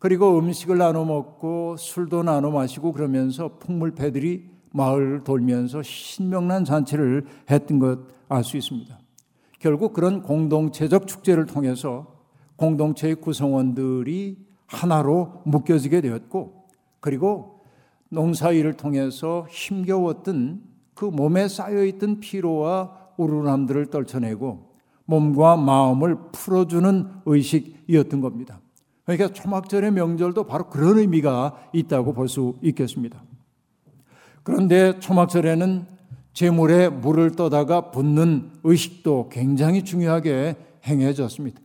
그리고 0.00 0.36
음식을 0.40 0.78
나눠 0.78 1.04
먹고 1.04 1.76
술도 1.78 2.24
나눠 2.24 2.50
마시고 2.50 2.92
그러면서 2.92 3.58
풍물패들이 3.58 4.50
마을 4.72 5.22
돌면서 5.24 5.82
신명난 5.82 6.64
잔치를 6.64 7.26
했던 7.50 7.78
것 7.78 8.20
알 8.30 8.44
수 8.44 8.56
있습니다. 8.56 8.98
결국 9.58 9.92
그런 9.92 10.22
공동체적 10.22 11.06
축제를 11.06 11.46
통해서 11.46 12.14
공동체의 12.56 13.16
구성원들이 13.16 14.38
하나로 14.66 15.42
묶여지게 15.44 16.00
되었고 16.00 16.68
그리고 17.00 17.60
농사일을 18.08 18.74
통해서 18.74 19.46
힘겨웠던 19.50 20.62
그 20.94 21.04
몸에 21.04 21.48
쌓여있던 21.48 22.20
피로와 22.20 22.96
우울함들을 23.16 23.86
떨쳐내고 23.86 24.70
몸과 25.04 25.56
마음을 25.56 26.16
풀어주는 26.32 27.08
의식이었던 27.26 28.20
겁니다. 28.20 28.60
그러니까 29.04 29.32
초막절의 29.32 29.90
명절도 29.90 30.44
바로 30.44 30.68
그런 30.68 30.98
의미가 30.98 31.70
있다고 31.72 32.12
볼 32.14 32.28
수 32.28 32.56
있겠습니다. 32.62 33.20
그런데 34.50 34.98
초막절에는 34.98 35.86
재물에 36.32 36.88
물을 36.88 37.30
떠다가 37.30 37.92
붓는 37.92 38.50
의식도 38.64 39.28
굉장히 39.30 39.84
중요하게 39.84 40.56
행해졌습니다. 40.84 41.60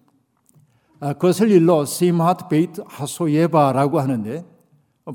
아, 1.00 1.14
그것을 1.14 1.50
일러 1.50 1.84
시마트 1.84 2.48
베이트 2.48 2.84
하소예바라고 2.86 4.00
하는데 4.00 4.46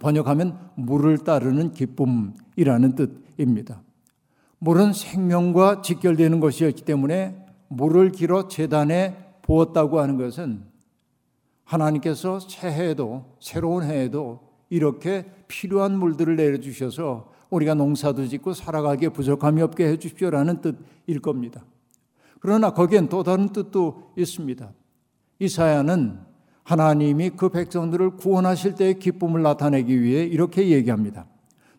번역하면 0.01 0.59
물을 0.75 1.19
따르는 1.19 1.73
기쁨이라는 1.73 2.95
뜻입니다. 2.97 3.83
물은 4.59 4.93
생명과 4.93 5.83
직결되는 5.83 6.41
것이었기 6.41 6.83
때문에 6.83 7.47
물을 7.69 8.11
길어 8.11 8.49
재단에 8.49 9.17
부었다고 9.43 10.01
하는 10.01 10.17
것은 10.17 10.65
하나님께서 11.65 12.41
새해에도 12.41 13.37
새로운 13.41 13.85
해에도 13.85 14.41
이렇게 14.71 15.25
필요한 15.47 15.99
물들을 15.99 16.37
내려주셔서 16.37 17.31
우리가 17.51 17.75
농사도 17.75 18.27
짓고 18.27 18.55
살아가기에 18.55 19.11
부족함이 19.11 19.61
없게 19.63 19.89
해 19.89 19.97
주십시오라는 19.99 20.61
뜻일 20.61 21.21
겁니다. 21.21 21.65
그러나 22.41 22.73
거기엔 22.73 23.09
또 23.09 23.23
다른 23.23 23.51
뜻도 23.51 24.13
있습니다. 24.17 24.71
이사야는 25.41 26.21
하나님이 26.63 27.31
그 27.31 27.49
백성들을 27.49 28.17
구원하실 28.17 28.77
때의 28.77 28.99
기쁨을 28.99 29.43
나타내기 29.43 30.01
위해 30.01 30.25
이렇게 30.25 30.69
얘기합니다. 30.69 31.27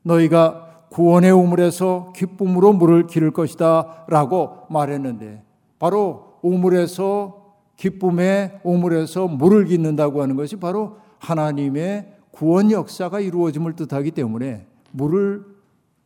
너희가 0.03 0.87
구원의 0.89 1.31
우물에서 1.31 2.11
기쁨으로 2.15 2.73
물을 2.73 3.07
기를 3.07 3.31
것이다 3.31 4.05
라고 4.09 4.65
말했는데 4.69 5.43
바로 5.79 6.33
우물에서 6.41 7.41
기쁨의 7.77 8.59
우물에서 8.63 9.27
물을 9.27 9.65
깃는다고 9.65 10.21
하는 10.21 10.35
것이 10.35 10.57
바로 10.57 10.97
하나님의 11.19 12.13
구원 12.31 12.71
역사가 12.71 13.19
이루어짐을 13.19 13.75
뜻하기 13.75 14.11
때문에 14.11 14.67
물을 14.91 15.45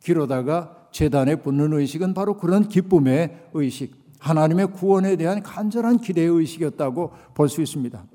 기로다가 0.05 0.87
재단에 0.91 1.35
붓는 1.37 1.73
의식은 1.73 2.13
바로 2.13 2.37
그런 2.37 2.69
기쁨의 2.69 3.47
의식, 3.53 3.95
하나님의 4.19 4.67
구원에 4.67 5.15
대한 5.15 5.41
간절한 5.41 5.97
기대의 5.97 6.27
의식이었다고 6.29 7.11
볼 7.33 7.49
수 7.49 7.61
있습니다. 7.61 8.05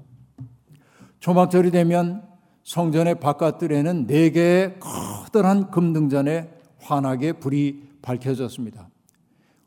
초막절이 1.19 1.73
되면 1.73 2.23
성전의 2.63 3.17
바깥들에는 3.21 4.07
네 4.07 4.31
개의 4.31 4.79
커다란 4.79 5.71
금등잔에 5.71 6.49
환하게 6.79 7.35
불이 7.35 7.91
밝혀졌습니다. 8.03 8.89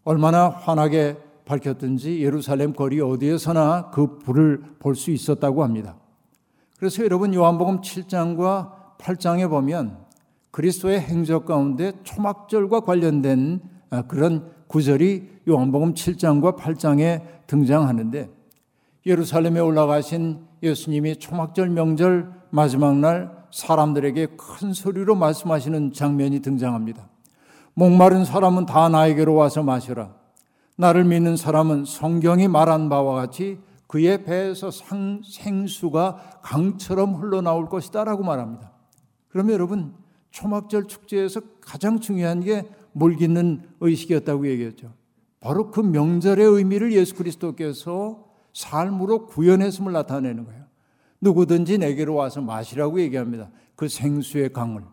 얼마나 0.05 0.47
환하게 0.47 1.17
밝혔든지 1.45 2.23
예루살렘 2.23 2.73
거리 2.73 3.01
어디에서나 3.01 3.91
그 3.91 4.17
불을 4.19 4.77
볼 4.79 4.95
수 4.95 5.11
있었다고 5.11 5.63
합니다. 5.63 5.97
그래서 6.79 7.03
여러분 7.03 7.33
요한복음 7.33 7.81
7장과 7.81 8.97
8장에 8.97 9.49
보면 9.49 9.97
그리스도의 10.53 11.01
행적 11.01 11.45
가운데 11.45 11.93
초막절과 12.03 12.81
관련된 12.81 13.59
아, 13.89 14.03
그런 14.03 14.51
구절이 14.67 15.29
요한복음 15.49 15.95
7장과 15.95 16.57
8장에 16.57 17.23
등장하는데 17.47 18.29
예루살렘에 19.07 19.59
올라가신 19.59 20.45
예수님이 20.61 21.17
초막절 21.17 21.69
명절 21.69 22.31
마지막 22.51 22.95
날 22.97 23.45
사람들에게 23.51 24.27
큰 24.37 24.73
소리로 24.73 25.15
말씀하시는 25.15 25.91
장면이 25.91 26.41
등장합니다. 26.41 27.09
목마른 27.73 28.23
사람은 28.23 28.67
다 28.67 28.89
나에게로 28.89 29.33
와서 29.33 29.63
마셔라. 29.63 30.13
나를 30.77 31.03
믿는 31.03 31.35
사람은 31.35 31.85
성경이 31.85 32.47
말한 32.47 32.89
바와 32.89 33.15
같이 33.15 33.59
그의 33.87 34.23
배에서 34.23 34.69
상, 34.69 35.21
생수가 35.25 36.41
강처럼 36.43 37.15
흘러나올 37.15 37.69
것이다 37.69 38.03
라고 38.03 38.23
말합니다. 38.23 38.71
그러면 39.29 39.53
여러분 39.53 40.02
초막절 40.33 40.87
축제에서 40.87 41.41
가장 41.61 41.99
중요한 41.99 42.41
게 42.41 42.67
물깃는 42.91 43.61
의식이었다고 43.79 44.47
얘기했죠. 44.47 44.91
바로 45.39 45.71
그 45.71 45.79
명절의 45.79 46.45
의미를 46.45 46.91
예수 46.91 47.15
그리스도께서 47.15 48.25
삶으로 48.53 49.27
구현했음을 49.27 49.93
나타내는 49.93 50.45
거예요. 50.45 50.63
누구든지 51.21 51.77
내게로 51.77 52.15
와서 52.15 52.41
마시라고 52.41 52.99
얘기합니다. 53.01 53.49
그 53.75 53.87
생수의 53.87 54.51
강을. 54.51 54.83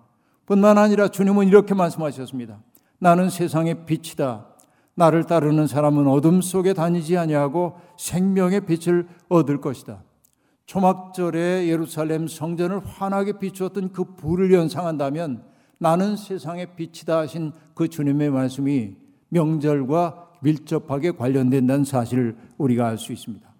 뿐만 0.46 0.78
아니라 0.78 1.08
주님은 1.08 1.48
이렇게 1.48 1.74
말씀하셨습니다. 1.74 2.60
나는 2.98 3.30
세상의 3.30 3.86
빛이다. 3.86 4.46
나를 4.94 5.24
따르는 5.24 5.66
사람은 5.66 6.06
어둠 6.06 6.42
속에 6.42 6.74
다니지 6.74 7.16
아니하고 7.16 7.78
생명의 7.96 8.66
빛을 8.66 9.08
얻을 9.28 9.60
것이다. 9.60 10.02
초막절에 10.70 11.66
예루살렘 11.66 12.28
성전을 12.28 12.78
환하게 12.78 13.40
비추었던 13.40 13.90
그 13.90 14.04
불을 14.14 14.52
연상한다면 14.52 15.42
나는 15.78 16.16
세상의 16.16 16.76
빛이다 16.76 17.18
하신 17.18 17.50
그 17.74 17.88
주님의 17.88 18.30
말씀이 18.30 18.94
명절과 19.30 20.28
밀접하게 20.42 21.10
관련된다는 21.10 21.82
사실을 21.82 22.36
우리가 22.56 22.86
알 22.86 22.98
수 22.98 23.12
있습니다. 23.12 23.52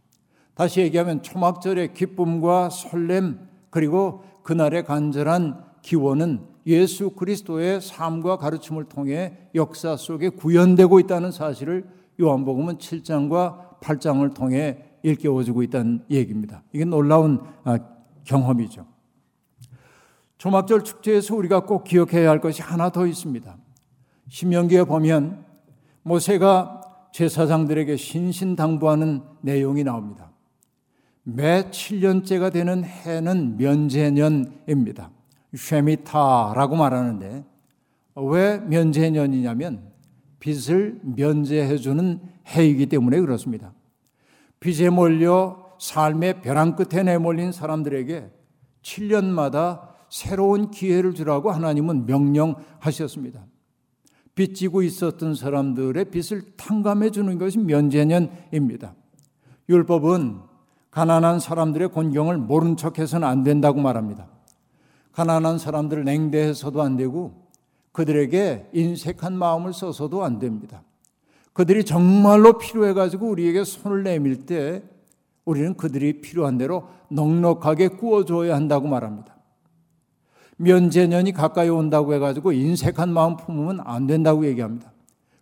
다시 0.55 0.83
얘기하면 0.83 1.25
초막절의 1.25 1.95
기쁨과 1.95 2.71
설렘 2.71 3.41
그리고 3.71 4.23
그날의 4.45 4.85
간절한 4.85 5.65
기원은 5.83 6.43
예수 6.69 7.11
그리스도의 7.11 7.81
삶과 7.81 8.37
가르침을 8.37 8.85
통해 8.85 9.37
역사 9.57 9.97
속에 9.97 10.29
구현되고 10.29 11.01
있다는 11.01 11.33
사실을 11.33 11.89
요한복음은 12.21 12.79
7장과 12.79 13.81
8장을 13.81 14.33
통해 14.33 14.90
일깨워주고 15.03 15.63
있다는 15.65 16.05
얘기입니다. 16.11 16.63
이게 16.73 16.85
놀라운 16.85 17.41
아, 17.65 17.79
경험이죠. 18.25 18.87
초막절 20.39 20.85
축제에서 20.85 21.35
우리가 21.37 21.65
꼭 21.65 21.85
기억해야 21.85 22.31
할 22.31 22.41
것이 22.41 22.63
하나 22.63 22.91
더 22.91 23.07
있습니다. 23.07 23.57
신명기에 24.29 24.85
보면 24.85 25.45
모세가 26.03 26.81
제사장들에게 27.13 27.97
신신당부하는 27.97 29.23
내용이 29.43 29.85
나옵니다. 29.85 30.31
매 31.23 31.63
7년째가 31.65 32.53
되는 32.53 32.85
해는 32.85 33.57
면제년입니다. 33.59 35.11
쉐미타라고 35.55 36.77
말하는데 36.77 37.45
왜 38.17 38.59
면제년이냐면 38.59 39.91
빚을 40.39 41.01
면제해주는 41.03 42.21
해이기 42.49 42.87
때문에 42.87 43.21
그렇습니다. 43.21 43.75
빚에 44.61 44.91
몰려 44.91 45.75
삶의 45.79 46.43
벼랑 46.43 46.77
끝에 46.77 47.03
내몰린 47.03 47.51
사람들에게 47.53 48.31
7년마다 48.83 49.89
새로운 50.11 50.71
기회를 50.71 51.15
주라고 51.15 51.51
하나님은 51.51 52.07
명령하셨습니다. 52.07 53.47
빚지고 54.35 54.83
있었던 54.83 55.35
사람들의 55.35 56.07
빚을 56.07 56.57
탕감해 56.57 57.11
주는 57.11 57.39
것이 57.39 57.59
면제년입니다. 57.59 58.95
율법은 59.69 60.41
가난한 60.91 61.41
사람들의 61.41 61.89
곤경을 61.89 62.37
모른 62.39 62.77
척해서는 62.77 63.27
안 63.27 63.43
된다고 63.43 63.81
말합니다. 63.81 64.29
가난한 65.13 65.59
사람들을 65.59 66.05
냉대해서도 66.05 66.83
안 66.83 66.97
되고 66.97 67.49
그들에게 67.93 68.71
인색한 68.73 69.37
마음을 69.37 69.73
써서도 69.73 70.25
안 70.25 70.39
됩니다. 70.39 70.83
그들이 71.61 71.85
정말로 71.85 72.57
필요해 72.57 72.95
가지고 72.95 73.29
우리에게 73.29 73.65
손을 73.65 74.03
내밀 74.03 74.47
때 74.47 74.83
우리는 75.45 75.75
그들이 75.75 76.23
필요한 76.23 76.57
대로 76.57 76.89
넉넉하게 77.11 77.89
구워줘야 77.89 78.55
한다고 78.55 78.89
말합니다. 78.89 79.37
면제년이 80.57 81.33
가까이 81.33 81.69
온다고 81.69 82.15
해가지고 82.15 82.53
인색한 82.53 83.13
마음 83.13 83.37
품으면 83.37 83.81
안 83.85 84.07
된다고 84.07 84.47
얘기합니다. 84.47 84.91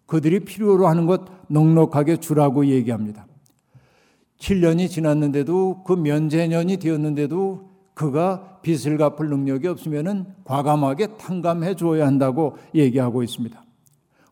그들이 0.07 0.41
필요로 0.41 0.89
하는 0.89 1.07
것 1.07 1.23
넉넉하게 1.47 2.17
주라고 2.17 2.67
얘기합니다. 2.67 3.25
7년이 4.41 4.91
지났는데도 4.91 5.85
그 5.85 5.93
면제년이 5.93 6.79
되었는데도 6.79 7.71
그가 7.95 8.59
빚을 8.63 8.99
갚을 8.99 9.29
능력이 9.29 9.69
없으면 9.69 10.35
과감하게 10.43 11.17
탕감해 11.17 11.77
줘야 11.77 12.09
한다고 12.09 12.57
얘기하고 12.75 13.23
있습니다. 13.23 13.63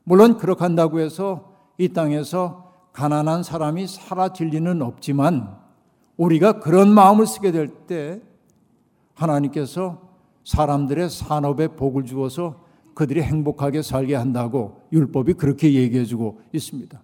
물론 0.02 0.36
그렇게 0.36 0.64
한다고 0.64 0.98
해서 0.98 1.45
이 1.78 1.88
땅에서 1.88 2.72
가난한 2.92 3.42
사람이 3.42 3.86
사라질 3.86 4.48
리는 4.48 4.80
없지만 4.82 5.56
우리가 6.16 6.60
그런 6.60 6.92
마음을 6.92 7.26
쓰게 7.26 7.52
될 7.52 7.68
때 7.86 8.20
하나님께서 9.14 10.00
사람들의 10.44 11.10
산업에 11.10 11.68
복을 11.68 12.04
주어서 12.04 12.64
그들이 12.94 13.22
행복하게 13.22 13.82
살게 13.82 14.14
한다고 14.14 14.82
율법이 14.92 15.34
그렇게 15.34 15.74
얘기해 15.74 16.04
주고 16.04 16.40
있습니다. 16.52 17.00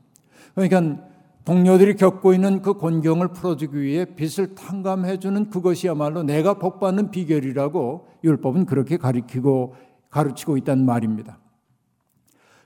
그러니까 0.55 1.05
동료들이 1.45 1.97
겪고 1.97 2.35
있는 2.35 2.63
그 2.63 2.75
곤경을 2.75 3.29
풀어주기 3.29 3.81
위해 3.81 4.05
빛을 4.05 4.55
탕감해 4.55 5.19
주는 5.19 5.51
그것이야말로 5.51 6.23
내가 6.23 6.55
복받는 6.55 7.11
비결이라고 7.11 8.07
율법은 8.23 8.67
그렇게 8.67 8.97
가리키고 8.97 9.75
가르치고 10.09 10.57
있다는 10.59 10.87
말입니다. 10.87 11.39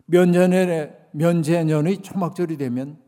면전에 0.04 1.05
면제년의 1.16 2.02
초막절이 2.02 2.58
되면 2.58 2.98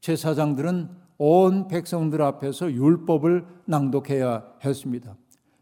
제사장들은 0.00 0.90
온 1.18 1.68
백성들 1.68 2.20
앞에서 2.20 2.70
율법을 2.70 3.46
낭독해야 3.64 4.44
했습니다. 4.62 5.16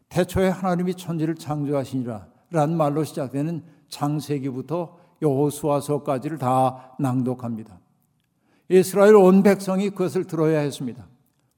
태초에 0.09 0.49
하나님이 0.49 0.95
천지를 0.95 1.35
창조하시니라 1.35 2.27
라는 2.51 2.75
말로 2.75 3.03
시작되는 3.03 3.63
창세기부터 3.87 4.97
여호수아서까지를 5.21 6.37
다 6.37 6.95
낭독합니다. 6.99 7.79
이스라엘 8.69 9.15
온 9.15 9.41
백성이 9.41 9.89
그것을 9.89 10.25
들어야 10.25 10.59
했습니다. 10.59 11.07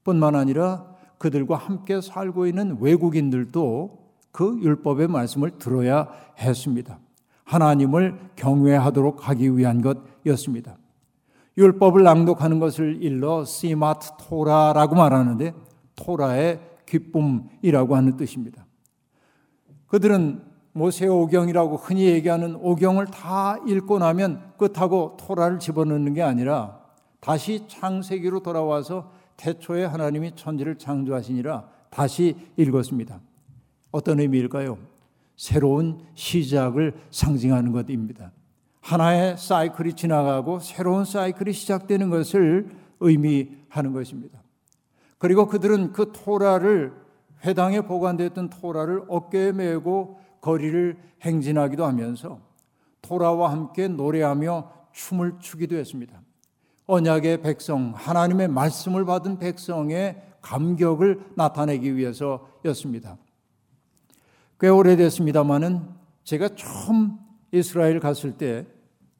뿐만 0.04 0.36
아니라 0.36 0.86
그들과 1.18 1.56
함께 1.56 2.00
살고 2.00 2.46
있는 2.46 2.78
외국인들도 2.80 3.98
그 4.30 4.60
율법의 4.62 5.08
말씀을 5.08 5.58
들어야 5.58 6.08
했습니다. 6.38 7.00
하나님을 7.42 8.30
경외하도록 8.36 9.28
하기 9.28 9.56
위한 9.56 9.82
것 9.82 9.98
이었습니다. 10.28 10.76
율법을 11.56 12.02
낭독하는 12.04 12.60
것을 12.60 13.02
일러 13.02 13.44
시마트 13.44 14.10
토라라고 14.20 14.94
말하는데 14.94 15.54
토라의 15.96 16.60
기쁨이라고 16.86 17.96
하는 17.96 18.16
뜻입니다. 18.16 18.64
그들은 19.88 20.42
모세 20.72 21.08
오경이라고 21.08 21.76
흔히 21.76 22.06
얘기하는 22.06 22.54
오경을 22.54 23.06
다 23.06 23.58
읽고 23.66 23.98
나면 23.98 24.52
끝하고 24.56 25.16
토라를 25.18 25.58
집어넣는 25.58 26.14
게 26.14 26.22
아니라 26.22 26.78
다시 27.20 27.64
창세기로 27.66 28.40
돌아와서 28.40 29.10
태초에 29.36 29.84
하나님이 29.84 30.36
천지를 30.36 30.78
창조하시니라 30.78 31.68
다시 31.90 32.36
읽었습니다. 32.56 33.20
어떤 33.90 34.20
의미일까요? 34.20 34.78
새로운 35.36 36.00
시작을 36.14 36.94
상징하는 37.10 37.72
것입니다. 37.72 38.32
하나의 38.88 39.36
사이클이 39.36 39.92
지나가고 39.92 40.60
새로운 40.60 41.04
사이클이 41.04 41.52
시작되는 41.52 42.08
것을 42.08 42.74
의미하는 43.00 43.92
것입니다. 43.92 44.42
그리고 45.18 45.46
그들은 45.46 45.92
그 45.92 46.10
토라를 46.14 46.94
회당에 47.44 47.82
보관됐던 47.82 48.48
토라를 48.48 49.02
어깨에 49.08 49.52
메고 49.52 50.18
거리를 50.40 50.96
행진하기도 51.20 51.84
하면서 51.84 52.40
토라와 53.02 53.52
함께 53.52 53.88
노래하며 53.88 54.72
춤을 54.92 55.34
추기도 55.38 55.76
했습니다. 55.76 56.22
언약의 56.86 57.42
백성, 57.42 57.92
하나님의 57.94 58.48
말씀을 58.48 59.04
받은 59.04 59.38
백성의 59.38 60.22
감격을 60.40 61.32
나타내기 61.34 61.94
위해서였습니다. 61.94 63.18
꽤 64.58 64.68
오래됐습니다만은 64.68 65.86
제가 66.24 66.48
처음 66.56 67.18
이스라엘 67.52 68.00
갔을 68.00 68.32
때 68.38 68.64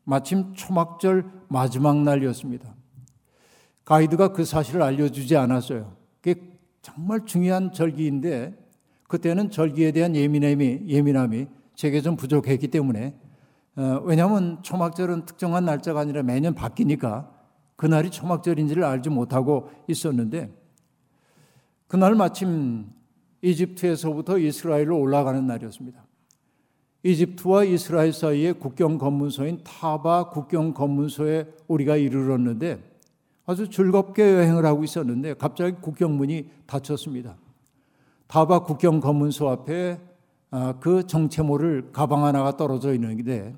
마침 0.08 0.54
초막절 0.54 1.30
마지막 1.48 1.98
날이었습니다. 1.98 2.74
가이드가 3.84 4.32
그 4.32 4.46
사실을 4.46 4.80
알려주지 4.80 5.36
않았어요. 5.36 5.94
그게 6.22 6.40
정말 6.80 7.26
중요한 7.26 7.72
절기인데 7.72 8.56
그때는 9.06 9.50
절기에 9.50 9.92
대한 9.92 10.16
예민함이 10.16 10.84
예민함이 10.86 11.48
제게 11.74 12.00
좀 12.00 12.16
부족했기 12.16 12.68
때문에 12.68 13.18
어, 13.76 14.00
왜냐하면 14.02 14.62
초막절은 14.62 15.26
특정한 15.26 15.66
날짜가 15.66 16.00
아니라 16.00 16.22
매년 16.22 16.54
바뀌니까 16.54 17.30
그날이 17.76 18.10
초막절인지를 18.10 18.84
알지 18.84 19.10
못하고 19.10 19.68
있었는데 19.88 20.50
그날 21.86 22.14
마침 22.14 22.86
이집트에서부터 23.42 24.38
이스라엘로 24.38 24.98
올라가는 24.98 25.46
날이었습니다. 25.46 26.07
이집트와 27.02 27.64
이스라엘 27.64 28.12
사이의 28.12 28.54
국경 28.54 28.98
검문소인 28.98 29.60
타바 29.62 30.30
국경 30.30 30.74
검문소에 30.74 31.46
우리가 31.68 31.96
이르렀는데 31.96 32.82
아주 33.46 33.70
즐겁게 33.70 34.34
여행을 34.34 34.66
하고 34.66 34.84
있었는데 34.84 35.34
갑자기 35.34 35.76
국경문이 35.80 36.50
닫혔습니다. 36.66 37.36
타바 38.26 38.64
국경 38.64 39.00
검문소 39.00 39.48
앞에 39.48 39.98
아, 40.50 40.74
그 40.80 41.06
정체모를 41.06 41.90
가방 41.92 42.24
하나가 42.24 42.56
떨어져 42.56 42.94
있는데 42.94 43.54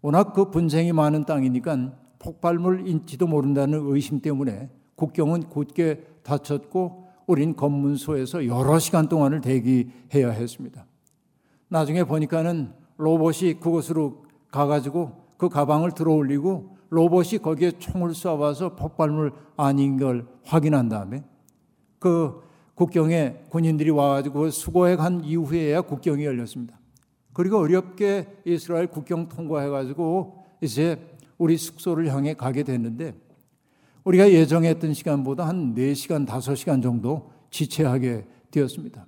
워낙 0.00 0.32
그 0.32 0.50
분쟁이 0.50 0.92
많은 0.92 1.24
땅이니까 1.24 1.92
폭발물인지도 2.18 3.26
모른다는 3.26 3.80
의심 3.86 4.20
때문에 4.20 4.70
국경은 4.94 5.44
곧게 5.44 6.04
닫혔고 6.22 7.08
우린 7.26 7.54
검문소에서 7.54 8.46
여러 8.46 8.78
시간 8.78 9.08
동안을 9.08 9.40
대기해야 9.40 10.30
했습니다. 10.30 10.86
나중에 11.68 12.04
보니까는 12.04 12.72
로봇이 12.96 13.60
그곳으로 13.60 14.24
가가지고 14.50 15.12
그 15.36 15.48
가방을 15.48 15.92
들어 15.92 16.12
올리고 16.12 16.76
로봇이 16.90 17.38
거기에 17.42 17.72
총을 17.72 18.10
쏴봐서 18.10 18.76
폭발물 18.76 19.32
아닌 19.56 19.98
걸 19.98 20.26
확인한 20.44 20.88
다음에 20.88 21.24
그 21.98 22.42
국경에 22.74 23.44
군인들이 23.50 23.90
와가지고 23.90 24.50
수거해 24.50 24.96
간 24.96 25.22
이후에야 25.24 25.82
국경이 25.82 26.24
열렸습니다. 26.24 26.78
그리고 27.32 27.58
어렵게 27.58 28.26
이스라엘 28.44 28.86
국경 28.86 29.28
통과해가지고 29.28 30.44
이제 30.60 30.98
우리 31.36 31.56
숙소를 31.56 32.12
향해 32.12 32.34
가게 32.34 32.62
됐는데 32.62 33.14
우리가 34.04 34.30
예정했던 34.30 34.94
시간보다 34.94 35.46
한 35.46 35.74
4시간, 35.74 36.26
5시간 36.26 36.82
정도 36.82 37.30
지체하게 37.50 38.26
되었습니다. 38.50 39.06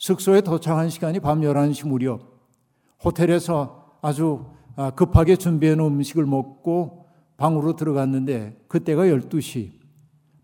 숙소에 0.00 0.40
도착한 0.40 0.88
시간이 0.88 1.20
밤 1.20 1.42
11시 1.42 1.86
무렵 1.86 2.22
호텔에서 3.04 3.98
아주 4.00 4.46
아, 4.74 4.90
급하게 4.90 5.36
준비해 5.36 5.74
놓은 5.74 5.92
음식을 5.92 6.24
먹고 6.24 7.04
방으로 7.36 7.76
들어갔는데 7.76 8.64
그때가 8.66 9.04
12시. 9.04 9.72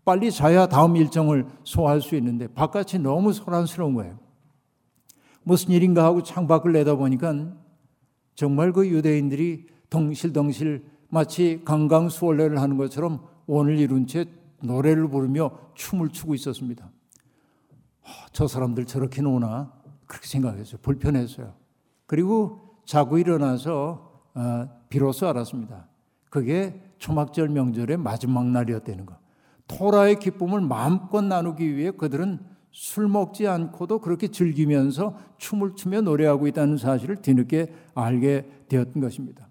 빨리 0.05 0.31
자야 0.31 0.67
다음 0.67 0.95
일정을 0.95 1.47
소화할 1.63 2.01
수 2.01 2.15
있는데 2.15 2.47
바깥이 2.47 3.01
너무 3.01 3.33
소란스러운 3.33 3.95
거예요. 3.95 4.19
무슨 5.43 5.71
일인가 5.71 6.03
하고 6.03 6.21
창밖을 6.21 6.71
내다보니까 6.73 7.53
정말 8.35 8.71
그 8.71 8.87
유대인들이 8.87 9.65
덩실덩실 9.89 10.85
마치 11.09 11.61
강강수월래를 11.65 12.61
하는 12.61 12.77
것처럼 12.77 13.25
원을 13.47 13.79
이룬 13.79 14.05
채 14.05 14.25
노래를 14.61 15.09
부르며 15.09 15.49
춤을 15.73 16.09
추고 16.09 16.35
있었습니다. 16.35 16.91
아, 18.07 18.27
저 18.31 18.47
사람들 18.47 18.85
저렇게 18.85 19.21
노나 19.21 19.73
그렇게 20.05 20.27
생각했어요. 20.27 20.79
불편했어요. 20.81 21.53
그리고 22.05 22.61
자고 22.85 23.17
일어나서 23.17 24.23
아, 24.33 24.67
비로소 24.89 25.27
알았습니다. 25.27 25.87
그게 26.29 26.81
초막절 26.99 27.49
명절의 27.49 27.97
마지막 27.97 28.45
날이었다는 28.45 29.05
거. 29.05 29.17
토라의 29.67 30.19
기쁨을 30.19 30.61
마음껏 30.61 31.21
나누기 31.21 31.75
위해 31.75 31.91
그들은 31.91 32.39
술 32.71 33.07
먹지 33.07 33.47
않고도 33.47 33.99
그렇게 33.99 34.29
즐기면서 34.29 35.17
춤을 35.37 35.75
추며 35.75 36.01
노래하고 36.01 36.47
있다는 36.47 36.77
사실을 36.77 37.17
뒤늦게 37.17 37.73
알게 37.95 38.65
되었던 38.69 39.01
것입니다. 39.01 39.49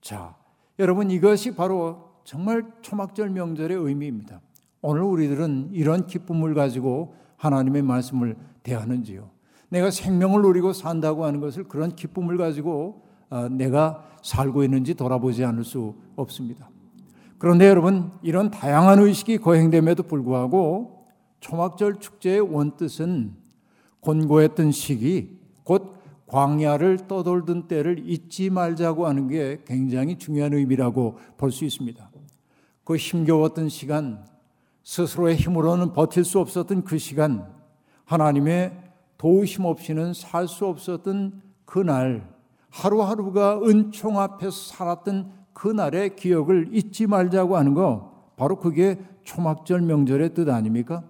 자, 0.00 0.36
여러분 0.78 1.10
이것이 1.10 1.54
바로 1.54 2.14
정말 2.24 2.64
초막절 2.82 3.30
명절의 3.30 3.76
의미입니다. 3.76 4.40
오늘 4.80 5.02
우리들은 5.02 5.70
이런 5.72 6.06
기쁨을 6.06 6.54
가지고 6.54 7.14
하나님의 7.42 7.82
말씀을 7.82 8.36
대하는지요. 8.62 9.28
내가 9.68 9.90
생명을 9.90 10.42
누리고 10.42 10.72
산다고 10.72 11.24
하는 11.24 11.40
것을 11.40 11.64
그런 11.64 11.96
기쁨을 11.96 12.36
가지고 12.36 13.02
어, 13.30 13.48
내가 13.48 14.04
살고 14.22 14.62
있는지 14.62 14.94
돌아보지 14.94 15.44
않을 15.44 15.64
수 15.64 15.94
없습니다. 16.14 16.70
그런데 17.38 17.66
여러분 17.66 18.12
이런 18.22 18.50
다양한 18.50 19.00
의식이 19.00 19.38
거행됨에도 19.38 20.04
불구하고 20.04 21.06
초막절 21.40 21.98
축제의 21.98 22.40
원뜻은 22.40 23.34
곤고했던 24.00 24.70
시기 24.70 25.40
곧 25.64 25.96
광야를 26.26 27.08
떠돌던 27.08 27.66
때를 27.66 28.08
잊지 28.08 28.50
말자고 28.50 29.06
하는 29.06 29.26
게 29.28 29.62
굉장히 29.66 30.16
중요한 30.16 30.54
의미라고 30.54 31.18
볼 31.36 31.50
수 31.50 31.64
있습니다. 31.64 32.10
그 32.84 32.96
힘겨웠던 32.96 33.68
시간, 33.68 34.24
스스로의 34.84 35.36
힘으로는 35.36 35.92
버틸 35.92 36.24
수 36.24 36.38
없었던 36.40 36.84
그 36.84 36.98
시간, 36.98 37.46
하나님의 38.04 38.76
도우심 39.18 39.64
없이는 39.64 40.14
살 40.14 40.48
수 40.48 40.66
없었던 40.66 41.42
그날, 41.64 42.28
하루하루가 42.70 43.60
은총 43.62 44.18
앞에서 44.18 44.50
살았던 44.50 45.32
그날의 45.52 46.16
기억을 46.16 46.70
잊지 46.72 47.06
말자고 47.06 47.56
하는 47.56 47.74
거, 47.74 48.32
바로 48.36 48.56
그게 48.56 48.98
초막절 49.24 49.82
명절의 49.82 50.34
뜻 50.34 50.48
아닙니까? 50.48 51.04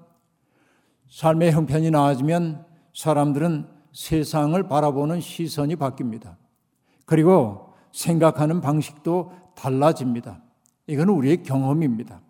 삶의 1.08 1.52
형편이 1.52 1.90
나아지면 1.90 2.64
사람들은 2.94 3.66
세상을 3.92 4.62
바라보는 4.68 5.20
시선이 5.20 5.76
바뀝니다. 5.76 6.36
그리고 7.06 7.72
생각하는 7.92 8.60
방식도 8.60 9.32
달라집니다. 9.54 10.42
이건 10.86 11.08
우리의 11.10 11.42
경험입니다. 11.42 12.20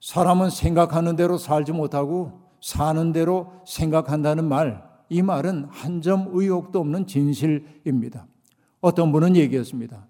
사람은 0.00 0.50
생각하는 0.50 1.16
대로 1.16 1.38
살지 1.38 1.72
못하고 1.72 2.40
사는 2.60 3.12
대로 3.12 3.52
생각한다는 3.66 4.48
말, 4.48 4.84
이 5.08 5.22
말은 5.22 5.68
한 5.70 6.00
점 6.02 6.28
의혹도 6.32 6.80
없는 6.80 7.06
진실입니다. 7.06 8.26
어떤 8.80 9.12
분은 9.12 9.36
얘기했습니다. 9.36 10.06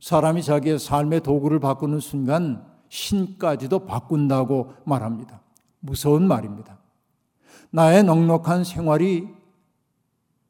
사람이 0.00 0.42
자기의 0.42 0.78
삶의 0.78 1.20
도구를 1.20 1.60
바꾸는 1.60 2.00
순간 2.00 2.64
신까지도 2.88 3.86
바꾼다고 3.86 4.72
말합니다. 4.84 5.40
무서운 5.80 6.26
말입니다. 6.26 6.78
나의 7.70 8.02
넉넉한 8.04 8.64
생활이 8.64 9.28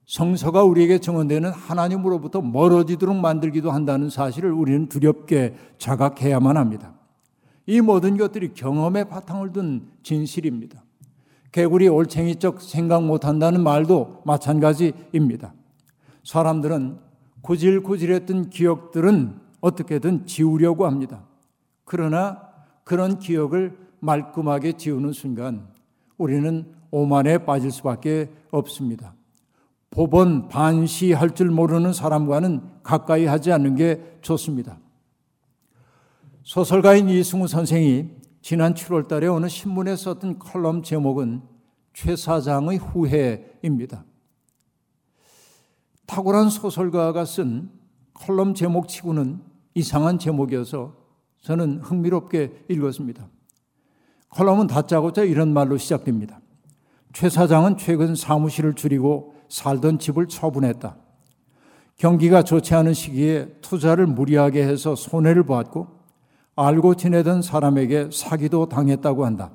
성서가 0.06 0.64
우리에게 0.64 0.98
정언되는 0.98 1.50
하나님으로부터 1.50 2.40
멀어지도록 2.40 3.16
만들기도 3.16 3.70
한다는 3.70 4.10
사실을 4.10 4.50
우리는 4.50 4.88
두렵게 4.88 5.54
자각해야만 5.78 6.56
합니다. 6.56 6.94
이 7.70 7.80
모든 7.80 8.16
것들이 8.16 8.52
경험의 8.52 9.08
바탕을 9.08 9.52
둔 9.52 9.92
진실입니다. 10.02 10.82
개구리 11.52 11.86
올챙이적 11.86 12.60
생각 12.60 13.04
못한다는 13.04 13.62
말도 13.62 14.22
마찬가지입니다. 14.24 15.54
사람들은 16.24 16.98
구질구질했던 17.42 18.50
기억들은 18.50 19.36
어떻게든 19.60 20.26
지우려고 20.26 20.84
합니다. 20.84 21.22
그러나 21.84 22.42
그런 22.82 23.20
기억을 23.20 23.78
말끔하게 24.00 24.72
지우는 24.72 25.12
순간 25.12 25.68
우리는 26.18 26.66
오만에 26.90 27.38
빠질 27.38 27.70
수밖에 27.70 28.32
없습니다. 28.50 29.14
법원 29.90 30.48
반시할 30.48 31.36
줄 31.36 31.50
모르는 31.50 31.92
사람과는 31.92 32.62
가까이 32.82 33.26
하지 33.26 33.52
않는 33.52 33.76
게 33.76 34.18
좋습니다. 34.22 34.76
소설가인 36.50 37.08
이승우 37.08 37.46
선생이 37.46 38.08
지난 38.42 38.74
7월 38.74 39.06
달에 39.06 39.28
어느 39.28 39.46
신문에 39.46 39.94
썼던 39.94 40.40
컬럼 40.40 40.82
제목은 40.82 41.42
최 41.94 42.16
사장의 42.16 42.78
후회입니다. 42.78 44.04
탁월한 46.06 46.50
소설가가 46.50 47.24
쓴 47.24 47.70
컬럼 48.14 48.54
제목치고는 48.54 49.38
이상한 49.74 50.18
제목이어서 50.18 50.96
저는 51.40 51.82
흥미롭게 51.82 52.64
읽었습니다. 52.68 53.28
컬럼은 54.30 54.66
다짜고짜 54.66 55.22
이런 55.22 55.52
말로 55.52 55.76
시작됩니다. 55.76 56.40
최 57.12 57.28
사장은 57.28 57.76
최근 57.76 58.16
사무실을 58.16 58.74
줄이고 58.74 59.36
살던 59.48 60.00
집을 60.00 60.26
처분했다. 60.26 60.96
경기가 61.94 62.42
좋지 62.42 62.74
않은 62.74 62.92
시기에 62.92 63.58
투자를 63.60 64.08
무리하게 64.08 64.64
해서 64.64 64.96
손해를 64.96 65.44
보았고 65.44 65.99
알고 66.66 66.94
지내던 66.94 67.42
사람에게 67.42 68.10
사기도 68.12 68.68
당했다고 68.68 69.24
한다. 69.24 69.50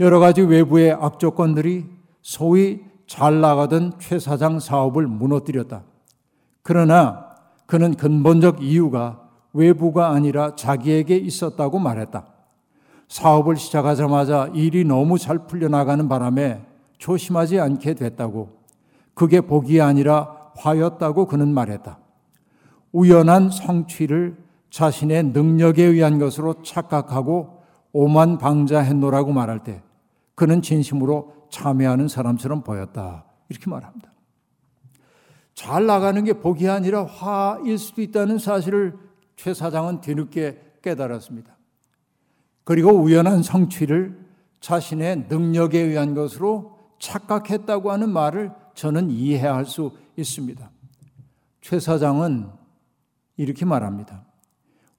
여러 0.00 0.18
가지 0.18 0.40
외부의 0.40 0.92
악조건들이 0.92 1.86
소위 2.22 2.80
잘 3.06 3.40
나가던 3.40 3.94
최 3.98 4.18
사장 4.18 4.58
사업을 4.58 5.06
무너뜨렸다. 5.06 5.82
그러나 6.62 7.26
그는 7.66 7.94
근본적 7.94 8.62
이유가 8.62 9.28
외부가 9.52 10.10
아니라 10.10 10.54
자기에게 10.54 11.16
있었다고 11.16 11.78
말했다. 11.78 12.24
사업을 13.08 13.56
시작하자마자 13.56 14.50
일이 14.54 14.84
너무 14.84 15.18
잘 15.18 15.46
풀려나가는 15.46 16.08
바람에 16.08 16.62
조심하지 16.98 17.58
않게 17.58 17.94
됐다고 17.94 18.60
그게 19.14 19.40
복이 19.40 19.80
아니라 19.80 20.52
화였다고 20.56 21.26
그는 21.26 21.52
말했다. 21.52 21.98
우연한 22.92 23.50
성취를 23.50 24.36
자신의 24.70 25.24
능력에 25.24 25.82
의한 25.82 26.18
것으로 26.18 26.62
착각하고 26.62 27.62
오만 27.92 28.38
방자했노라고 28.38 29.32
말할 29.32 29.64
때 29.64 29.82
그는 30.34 30.62
진심으로 30.62 31.34
참여하는 31.50 32.08
사람처럼 32.08 32.62
보였다. 32.62 33.24
이렇게 33.48 33.68
말합니다. 33.68 34.10
잘 35.54 35.86
나가는 35.86 36.24
게 36.24 36.32
복이 36.34 36.68
아니라 36.68 37.04
화일 37.04 37.76
수도 37.76 38.00
있다는 38.00 38.38
사실을 38.38 38.96
최 39.36 39.52
사장은 39.52 40.00
뒤늦게 40.00 40.76
깨달았습니다. 40.82 41.56
그리고 42.64 42.90
우연한 42.92 43.42
성취를 43.42 44.18
자신의 44.60 45.26
능력에 45.28 45.78
의한 45.78 46.14
것으로 46.14 46.78
착각했다고 46.98 47.90
하는 47.90 48.10
말을 48.10 48.52
저는 48.74 49.10
이해할 49.10 49.66
수 49.66 49.92
있습니다. 50.16 50.70
최 51.60 51.80
사장은 51.80 52.48
이렇게 53.36 53.64
말합니다. 53.64 54.24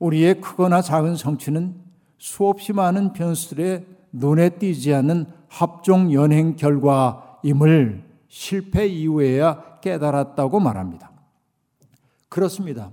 우리의 0.01 0.41
크거나 0.41 0.81
작은 0.81 1.15
성취는 1.15 1.75
수없이 2.17 2.73
많은 2.73 3.13
변수들의 3.13 3.85
눈에 4.11 4.49
띄지 4.49 4.93
않는 4.95 5.27
합종 5.47 6.11
연행 6.11 6.55
결과임을 6.55 8.03
실패 8.27 8.87
이후에야 8.87 9.79
깨달았다고 9.81 10.59
말합니다. 10.59 11.11
그렇습니다. 12.29 12.91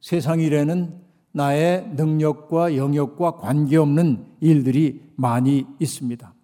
세상 0.00 0.40
일에는 0.40 1.00
나의 1.32 1.90
능력과 1.96 2.76
영역과 2.76 3.32
관계없는 3.36 4.24
일들이 4.40 5.02
많이 5.16 5.66
있습니다. 5.80 6.34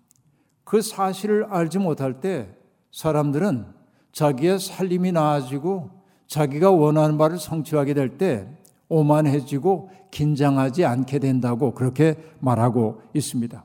그 0.64 0.82
사실을 0.82 1.44
알지 1.44 1.78
못할 1.78 2.20
때 2.20 2.48
사람들은 2.90 3.66
자기의 4.12 4.58
살림이 4.58 5.12
나아지고 5.12 5.90
자기가 6.26 6.70
원하는 6.72 7.16
바를 7.16 7.38
성취하게 7.38 7.94
될 7.94 8.18
때 8.18 8.48
오만해지고 8.88 9.90
긴장하지 10.10 10.84
않게 10.84 11.18
된다고 11.18 11.74
그렇게 11.74 12.16
말하고 12.40 13.02
있습니다. 13.14 13.64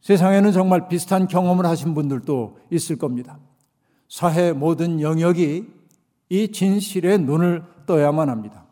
세상에는 0.00 0.52
정말 0.52 0.88
비슷한 0.88 1.26
경험을 1.26 1.66
하신 1.66 1.94
분들도 1.94 2.58
있을 2.70 2.96
겁니다. 2.96 3.38
사회 4.08 4.52
모든 4.52 5.00
영역이 5.00 5.64
이 6.28 6.48
진실에 6.52 7.18
눈을 7.18 7.62
떠야만 7.86 8.28
합니다. 8.28 8.66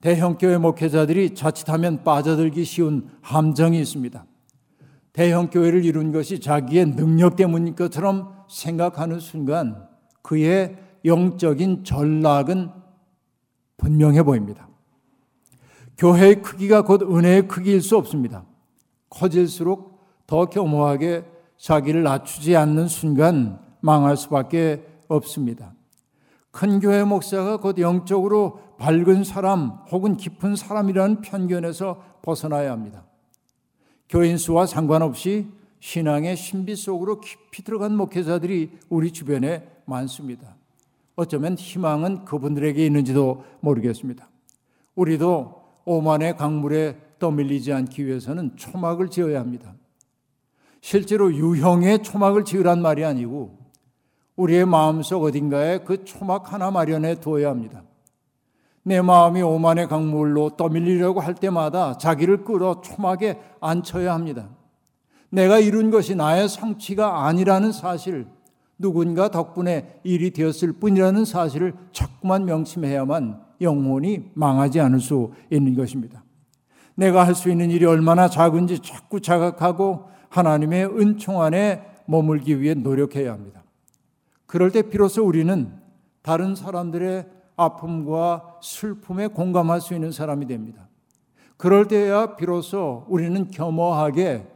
대형교회 0.00 0.58
목회자들이 0.58 1.34
자칫하면 1.34 2.04
빠져들기 2.04 2.64
쉬운 2.64 3.08
함정이 3.20 3.78
있습니다. 3.80 4.24
대형교회를 5.12 5.84
이룬 5.84 6.12
것이 6.12 6.40
자기의 6.40 6.96
능력 6.96 7.36
때문인 7.36 7.74
것처럼 7.74 8.32
생각하는 8.48 9.20
순간 9.20 9.86
그의 10.22 10.76
영적인 11.04 11.84
전락은 11.84 12.70
분명해 13.80 14.22
보입니다. 14.22 14.68
교회의 15.96 16.42
크기가 16.42 16.82
곧 16.82 17.02
은혜의 17.02 17.48
크기일 17.48 17.80
수 17.80 17.96
없습니다. 17.96 18.44
커질수록 19.08 19.98
더 20.26 20.46
겸허하게 20.46 21.24
자기를 21.56 22.02
낮추지 22.02 22.56
않는 22.56 22.88
순간 22.88 23.58
망할 23.80 24.16
수밖에 24.16 24.86
없습니다. 25.08 25.74
큰 26.50 26.80
교회 26.80 27.04
목사가 27.04 27.58
곧 27.58 27.78
영적으로 27.78 28.60
밝은 28.78 29.24
사람 29.24 29.78
혹은 29.90 30.16
깊은 30.16 30.56
사람이라는 30.56 31.20
편견에서 31.22 32.02
벗어나야 32.22 32.72
합니다. 32.72 33.04
교인 34.08 34.36
수와 34.36 34.66
상관없이 34.66 35.48
신앙의 35.80 36.36
신비 36.36 36.76
속으로 36.76 37.20
깊이 37.20 37.62
들어간 37.62 37.96
목회자들이 37.96 38.78
우리 38.88 39.12
주변에 39.12 39.66
많습니다. 39.86 40.59
어쩌면 41.20 41.54
희망은 41.54 42.24
그분들에게 42.24 42.84
있는지도 42.86 43.44
모르겠습니다. 43.60 44.26
우리도 44.94 45.62
오만의 45.84 46.38
강물에 46.38 46.96
떠밀리지 47.18 47.74
않기 47.74 48.06
위해서는 48.06 48.56
초막을 48.56 49.10
지어야 49.10 49.38
합니다. 49.38 49.74
실제로 50.80 51.30
유형의 51.30 52.02
초막을 52.02 52.46
지으란 52.46 52.80
말이 52.80 53.04
아니고 53.04 53.58
우리의 54.36 54.64
마음속 54.64 55.22
어딘가에 55.22 55.80
그 55.80 56.04
초막 56.04 56.54
하나 56.54 56.70
마련해 56.70 57.20
두어야 57.20 57.50
합니다. 57.50 57.82
내 58.82 59.02
마음이 59.02 59.42
오만의 59.42 59.88
강물로 59.88 60.56
떠밀리려고 60.56 61.20
할 61.20 61.34
때마다 61.34 61.98
자기를 61.98 62.44
끌어 62.44 62.80
초막에 62.80 63.38
앉혀야 63.60 64.14
합니다. 64.14 64.48
내가 65.28 65.58
이룬 65.58 65.90
것이 65.90 66.14
나의 66.14 66.48
성취가 66.48 67.26
아니라는 67.26 67.72
사실, 67.72 68.26
누군가 68.80 69.30
덕분에 69.30 70.00
일이 70.04 70.30
되었을 70.30 70.72
뿐이라는 70.72 71.24
사실을 71.24 71.74
자꾸만 71.92 72.46
명심해야만 72.46 73.40
영혼이 73.60 74.30
망하지 74.34 74.80
않을 74.80 75.00
수 75.00 75.32
있는 75.50 75.74
것입니다. 75.74 76.24
내가 76.94 77.26
할 77.26 77.34
수 77.34 77.50
있는 77.50 77.70
일이 77.70 77.84
얼마나 77.84 78.28
작은지 78.28 78.80
자꾸 78.80 79.20
자각하고 79.20 80.08
하나님의 80.30 80.86
은총 80.86 81.42
안에 81.42 81.86
머물기 82.06 82.60
위해 82.60 82.74
노력해야 82.74 83.32
합니다. 83.32 83.62
그럴 84.46 84.70
때 84.70 84.82
비로소 84.82 85.24
우리는 85.24 85.72
다른 86.22 86.54
사람들의 86.54 87.26
아픔과 87.56 88.58
슬픔에 88.62 89.28
공감할 89.28 89.80
수 89.80 89.94
있는 89.94 90.10
사람이 90.10 90.46
됩니다. 90.46 90.88
그럴 91.56 91.86
때야 91.86 92.36
비로소 92.36 93.04
우리는 93.08 93.50
겸허하게 93.50 94.46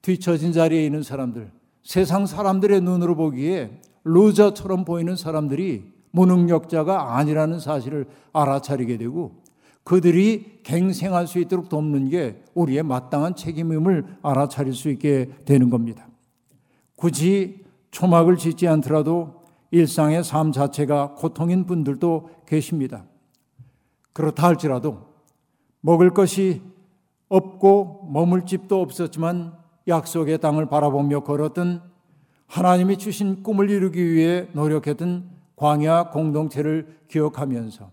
뒤처진 0.00 0.52
자리에 0.52 0.84
있는 0.84 1.02
사람들, 1.02 1.50
세상 1.82 2.26
사람들의 2.26 2.80
눈으로 2.80 3.16
보기에 3.16 3.80
루저처럼 4.04 4.84
보이는 4.84 5.16
사람들이 5.16 5.92
무능력자가 6.12 7.16
아니라는 7.16 7.58
사실을 7.58 8.06
알아차리게 8.32 8.98
되고 8.98 9.42
그들이 9.84 10.60
갱생할 10.62 11.26
수 11.26 11.38
있도록 11.40 11.68
돕는 11.68 12.10
게 12.10 12.42
우리의 12.54 12.82
마땅한 12.82 13.34
책임임을 13.34 14.18
알아차릴 14.22 14.74
수 14.74 14.90
있게 14.90 15.30
되는 15.44 15.70
겁니다. 15.70 16.06
굳이 16.94 17.64
초막을 17.90 18.36
짓지 18.36 18.68
않더라도 18.68 19.42
일상의 19.70 20.22
삶 20.22 20.52
자체가 20.52 21.14
고통인 21.14 21.66
분들도 21.66 22.28
계십니다. 22.46 23.04
그렇다 24.12 24.46
할지라도 24.46 25.06
먹을 25.80 26.10
것이 26.10 26.62
없고 27.28 28.08
머물 28.12 28.44
집도 28.44 28.80
없었지만 28.80 29.61
약속의 29.88 30.38
땅을 30.38 30.66
바라보며 30.66 31.20
걸었던 31.20 31.82
하나님이 32.46 32.98
주신 32.98 33.42
꿈을 33.42 33.70
이루기 33.70 34.12
위해 34.12 34.48
노력했던 34.52 35.30
광야 35.56 36.10
공동체를 36.10 36.98
기억하면서 37.08 37.90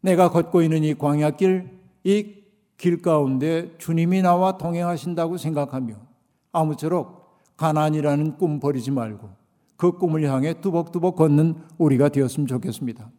내가 0.00 0.30
걷고 0.30 0.62
있는 0.62 0.84
이 0.84 0.94
광야길, 0.94 1.70
이 2.04 2.36
길 2.76 3.00
가운데 3.00 3.74
주님이 3.78 4.22
나와 4.22 4.58
동행하신다고 4.58 5.38
생각하며 5.38 5.94
아무쪼록 6.52 7.26
가난이라는 7.56 8.36
꿈 8.36 8.60
버리지 8.60 8.90
말고 8.90 9.30
그 9.76 9.92
꿈을 9.92 10.22
향해 10.24 10.60
뚜벅뚜벅 10.60 11.16
걷는 11.16 11.56
우리가 11.78 12.08
되었으면 12.08 12.46
좋겠습니다. 12.46 13.10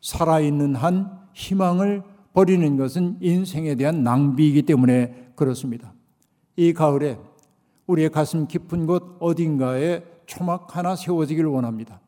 살아있는 0.00 0.74
한 0.74 1.10
희망을 1.32 2.02
버리는 2.32 2.76
것은 2.76 3.18
인생에 3.20 3.74
대한 3.74 4.02
낭비이기 4.02 4.62
때문에 4.62 5.32
그렇습니다. 5.34 5.92
이 6.56 6.72
가을에 6.72 7.18
우리의 7.88 8.10
가슴 8.10 8.46
깊은 8.46 8.86
곳 8.86 9.16
어딘가에 9.18 10.04
초막 10.26 10.76
하나 10.76 10.94
세워지길 10.94 11.46
원합니다. 11.46 12.00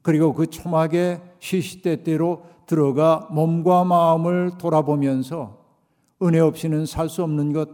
그리고 0.00 0.32
그 0.32 0.46
초막에 0.46 1.20
시시때때로 1.40 2.44
들어가 2.66 3.28
몸과 3.30 3.84
마음을 3.84 4.52
돌아보면서 4.58 5.64
은혜 6.22 6.38
없이는 6.38 6.86
살 6.86 7.08
수 7.08 7.22
없는 7.22 7.52
것, 7.52 7.68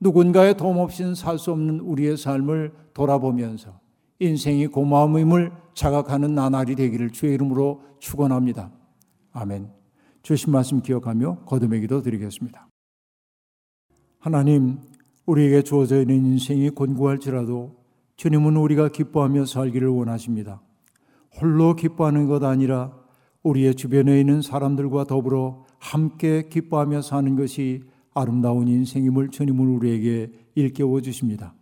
누군가의 0.00 0.56
도움 0.56 0.78
없이는 0.78 1.14
살 1.14 1.38
수 1.38 1.52
없는 1.52 1.80
우리의 1.80 2.16
삶을 2.16 2.74
돌아보면서 2.92 3.78
인생이 4.18 4.66
고마움임을 4.66 5.52
자각하는 5.74 6.34
나날이 6.34 6.74
되기를 6.74 7.10
주의 7.10 7.34
이름으로 7.34 7.82
축원합니다. 7.98 8.70
아멘. 9.32 9.70
주신 10.22 10.52
말씀 10.52 10.82
기억하며 10.82 11.44
거듭의 11.46 11.82
기도 11.82 12.02
드리겠습니다. 12.02 12.68
하나님, 14.18 14.80
우리에게 15.26 15.62
주어져 15.62 16.00
있는 16.00 16.24
인생이 16.24 16.70
곤고할지라도 16.70 17.74
주님은 18.16 18.56
우리가 18.56 18.88
기뻐하며 18.88 19.44
살기를 19.44 19.88
원하십니다. 19.88 20.62
홀로 21.40 21.74
기뻐하는 21.74 22.26
것 22.26 22.42
아니라 22.44 22.92
우리의 23.42 23.74
주변에 23.74 24.18
있는 24.18 24.40
사람들과 24.40 25.04
더불어 25.04 25.64
함께 25.78 26.48
기뻐하며 26.48 27.02
사는 27.02 27.36
것이 27.36 27.82
아름다운 28.14 28.66
인생임을 28.68 29.28
주님은 29.28 29.66
우리에게 29.76 30.32
일깨워 30.54 31.00
주십니다. 31.02 31.54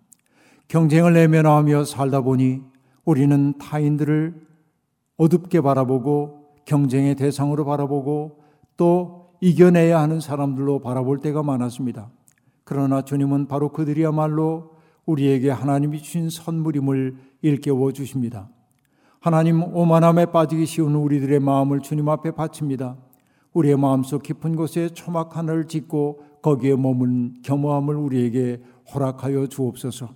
경쟁을 0.69 1.15
내면하며 1.15 1.85
살다 1.85 2.21
보니 2.21 2.63
우리는 3.05 3.59
타인들을 3.59 4.47
어둡게 5.17 5.61
바라보고 5.61 6.45
경쟁의 6.65 7.17
대상으로 7.17 7.65
바라보고 7.65 8.41
또 8.77 9.35
이겨내야 9.41 10.01
하는 10.01 10.21
사람들로 10.21 10.81
바라볼 10.81 11.19
때가 11.19 11.43
많았습니다. 11.43 12.11
그러나 12.65 13.03
주님은 13.03 13.47
바로 13.47 13.71
그들이야말로 13.71 14.75
우리에게 15.07 15.51
하나님이 15.51 16.01
주신 16.01 16.31
선물임을 16.31 17.17
일깨워 17.43 17.93
주십니다. 17.93 18.49
하나님 19.21 19.63
오만함에 19.63 20.27
빠지기 20.27 20.67
쉬운 20.67 20.95
우리들의 20.95 21.41
마음을 21.41 21.81
주님 21.81 22.09
앞에 22.09 22.33
바칩니다. 22.33 22.97
우리의 23.53 23.77
마음속 23.77 24.23
깊은 24.23 24.57
곳에 24.57 24.89
초막 24.89 25.37
하나를 25.37 25.67
짓고 25.67 26.25
거기에 26.43 26.77
머문 26.77 27.41
겸허함을 27.43 27.95
우리에게 27.95 28.61
허락하여 28.93 29.47
주옵소서. 29.47 30.11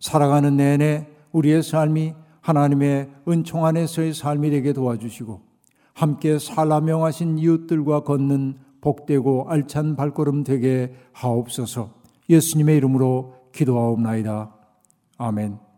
살아가는 0.00 0.56
내내 0.56 1.08
우리의 1.32 1.62
삶이 1.62 2.14
하나님의 2.40 3.10
은총 3.26 3.64
안에서의 3.64 4.12
삶이 4.12 4.50
되게 4.50 4.72
도와주시고 4.72 5.40
함께 5.94 6.38
살라 6.38 6.80
명하신 6.80 7.38
이웃들과 7.38 8.00
걷는 8.00 8.56
복되고 8.84 9.46
알찬 9.48 9.96
발걸음 9.96 10.44
되게 10.44 10.92
하옵소서. 11.12 11.90
예수님의 12.28 12.76
이름으로 12.76 13.34
기도하옵나이다. 13.52 14.54
아멘. 15.16 15.73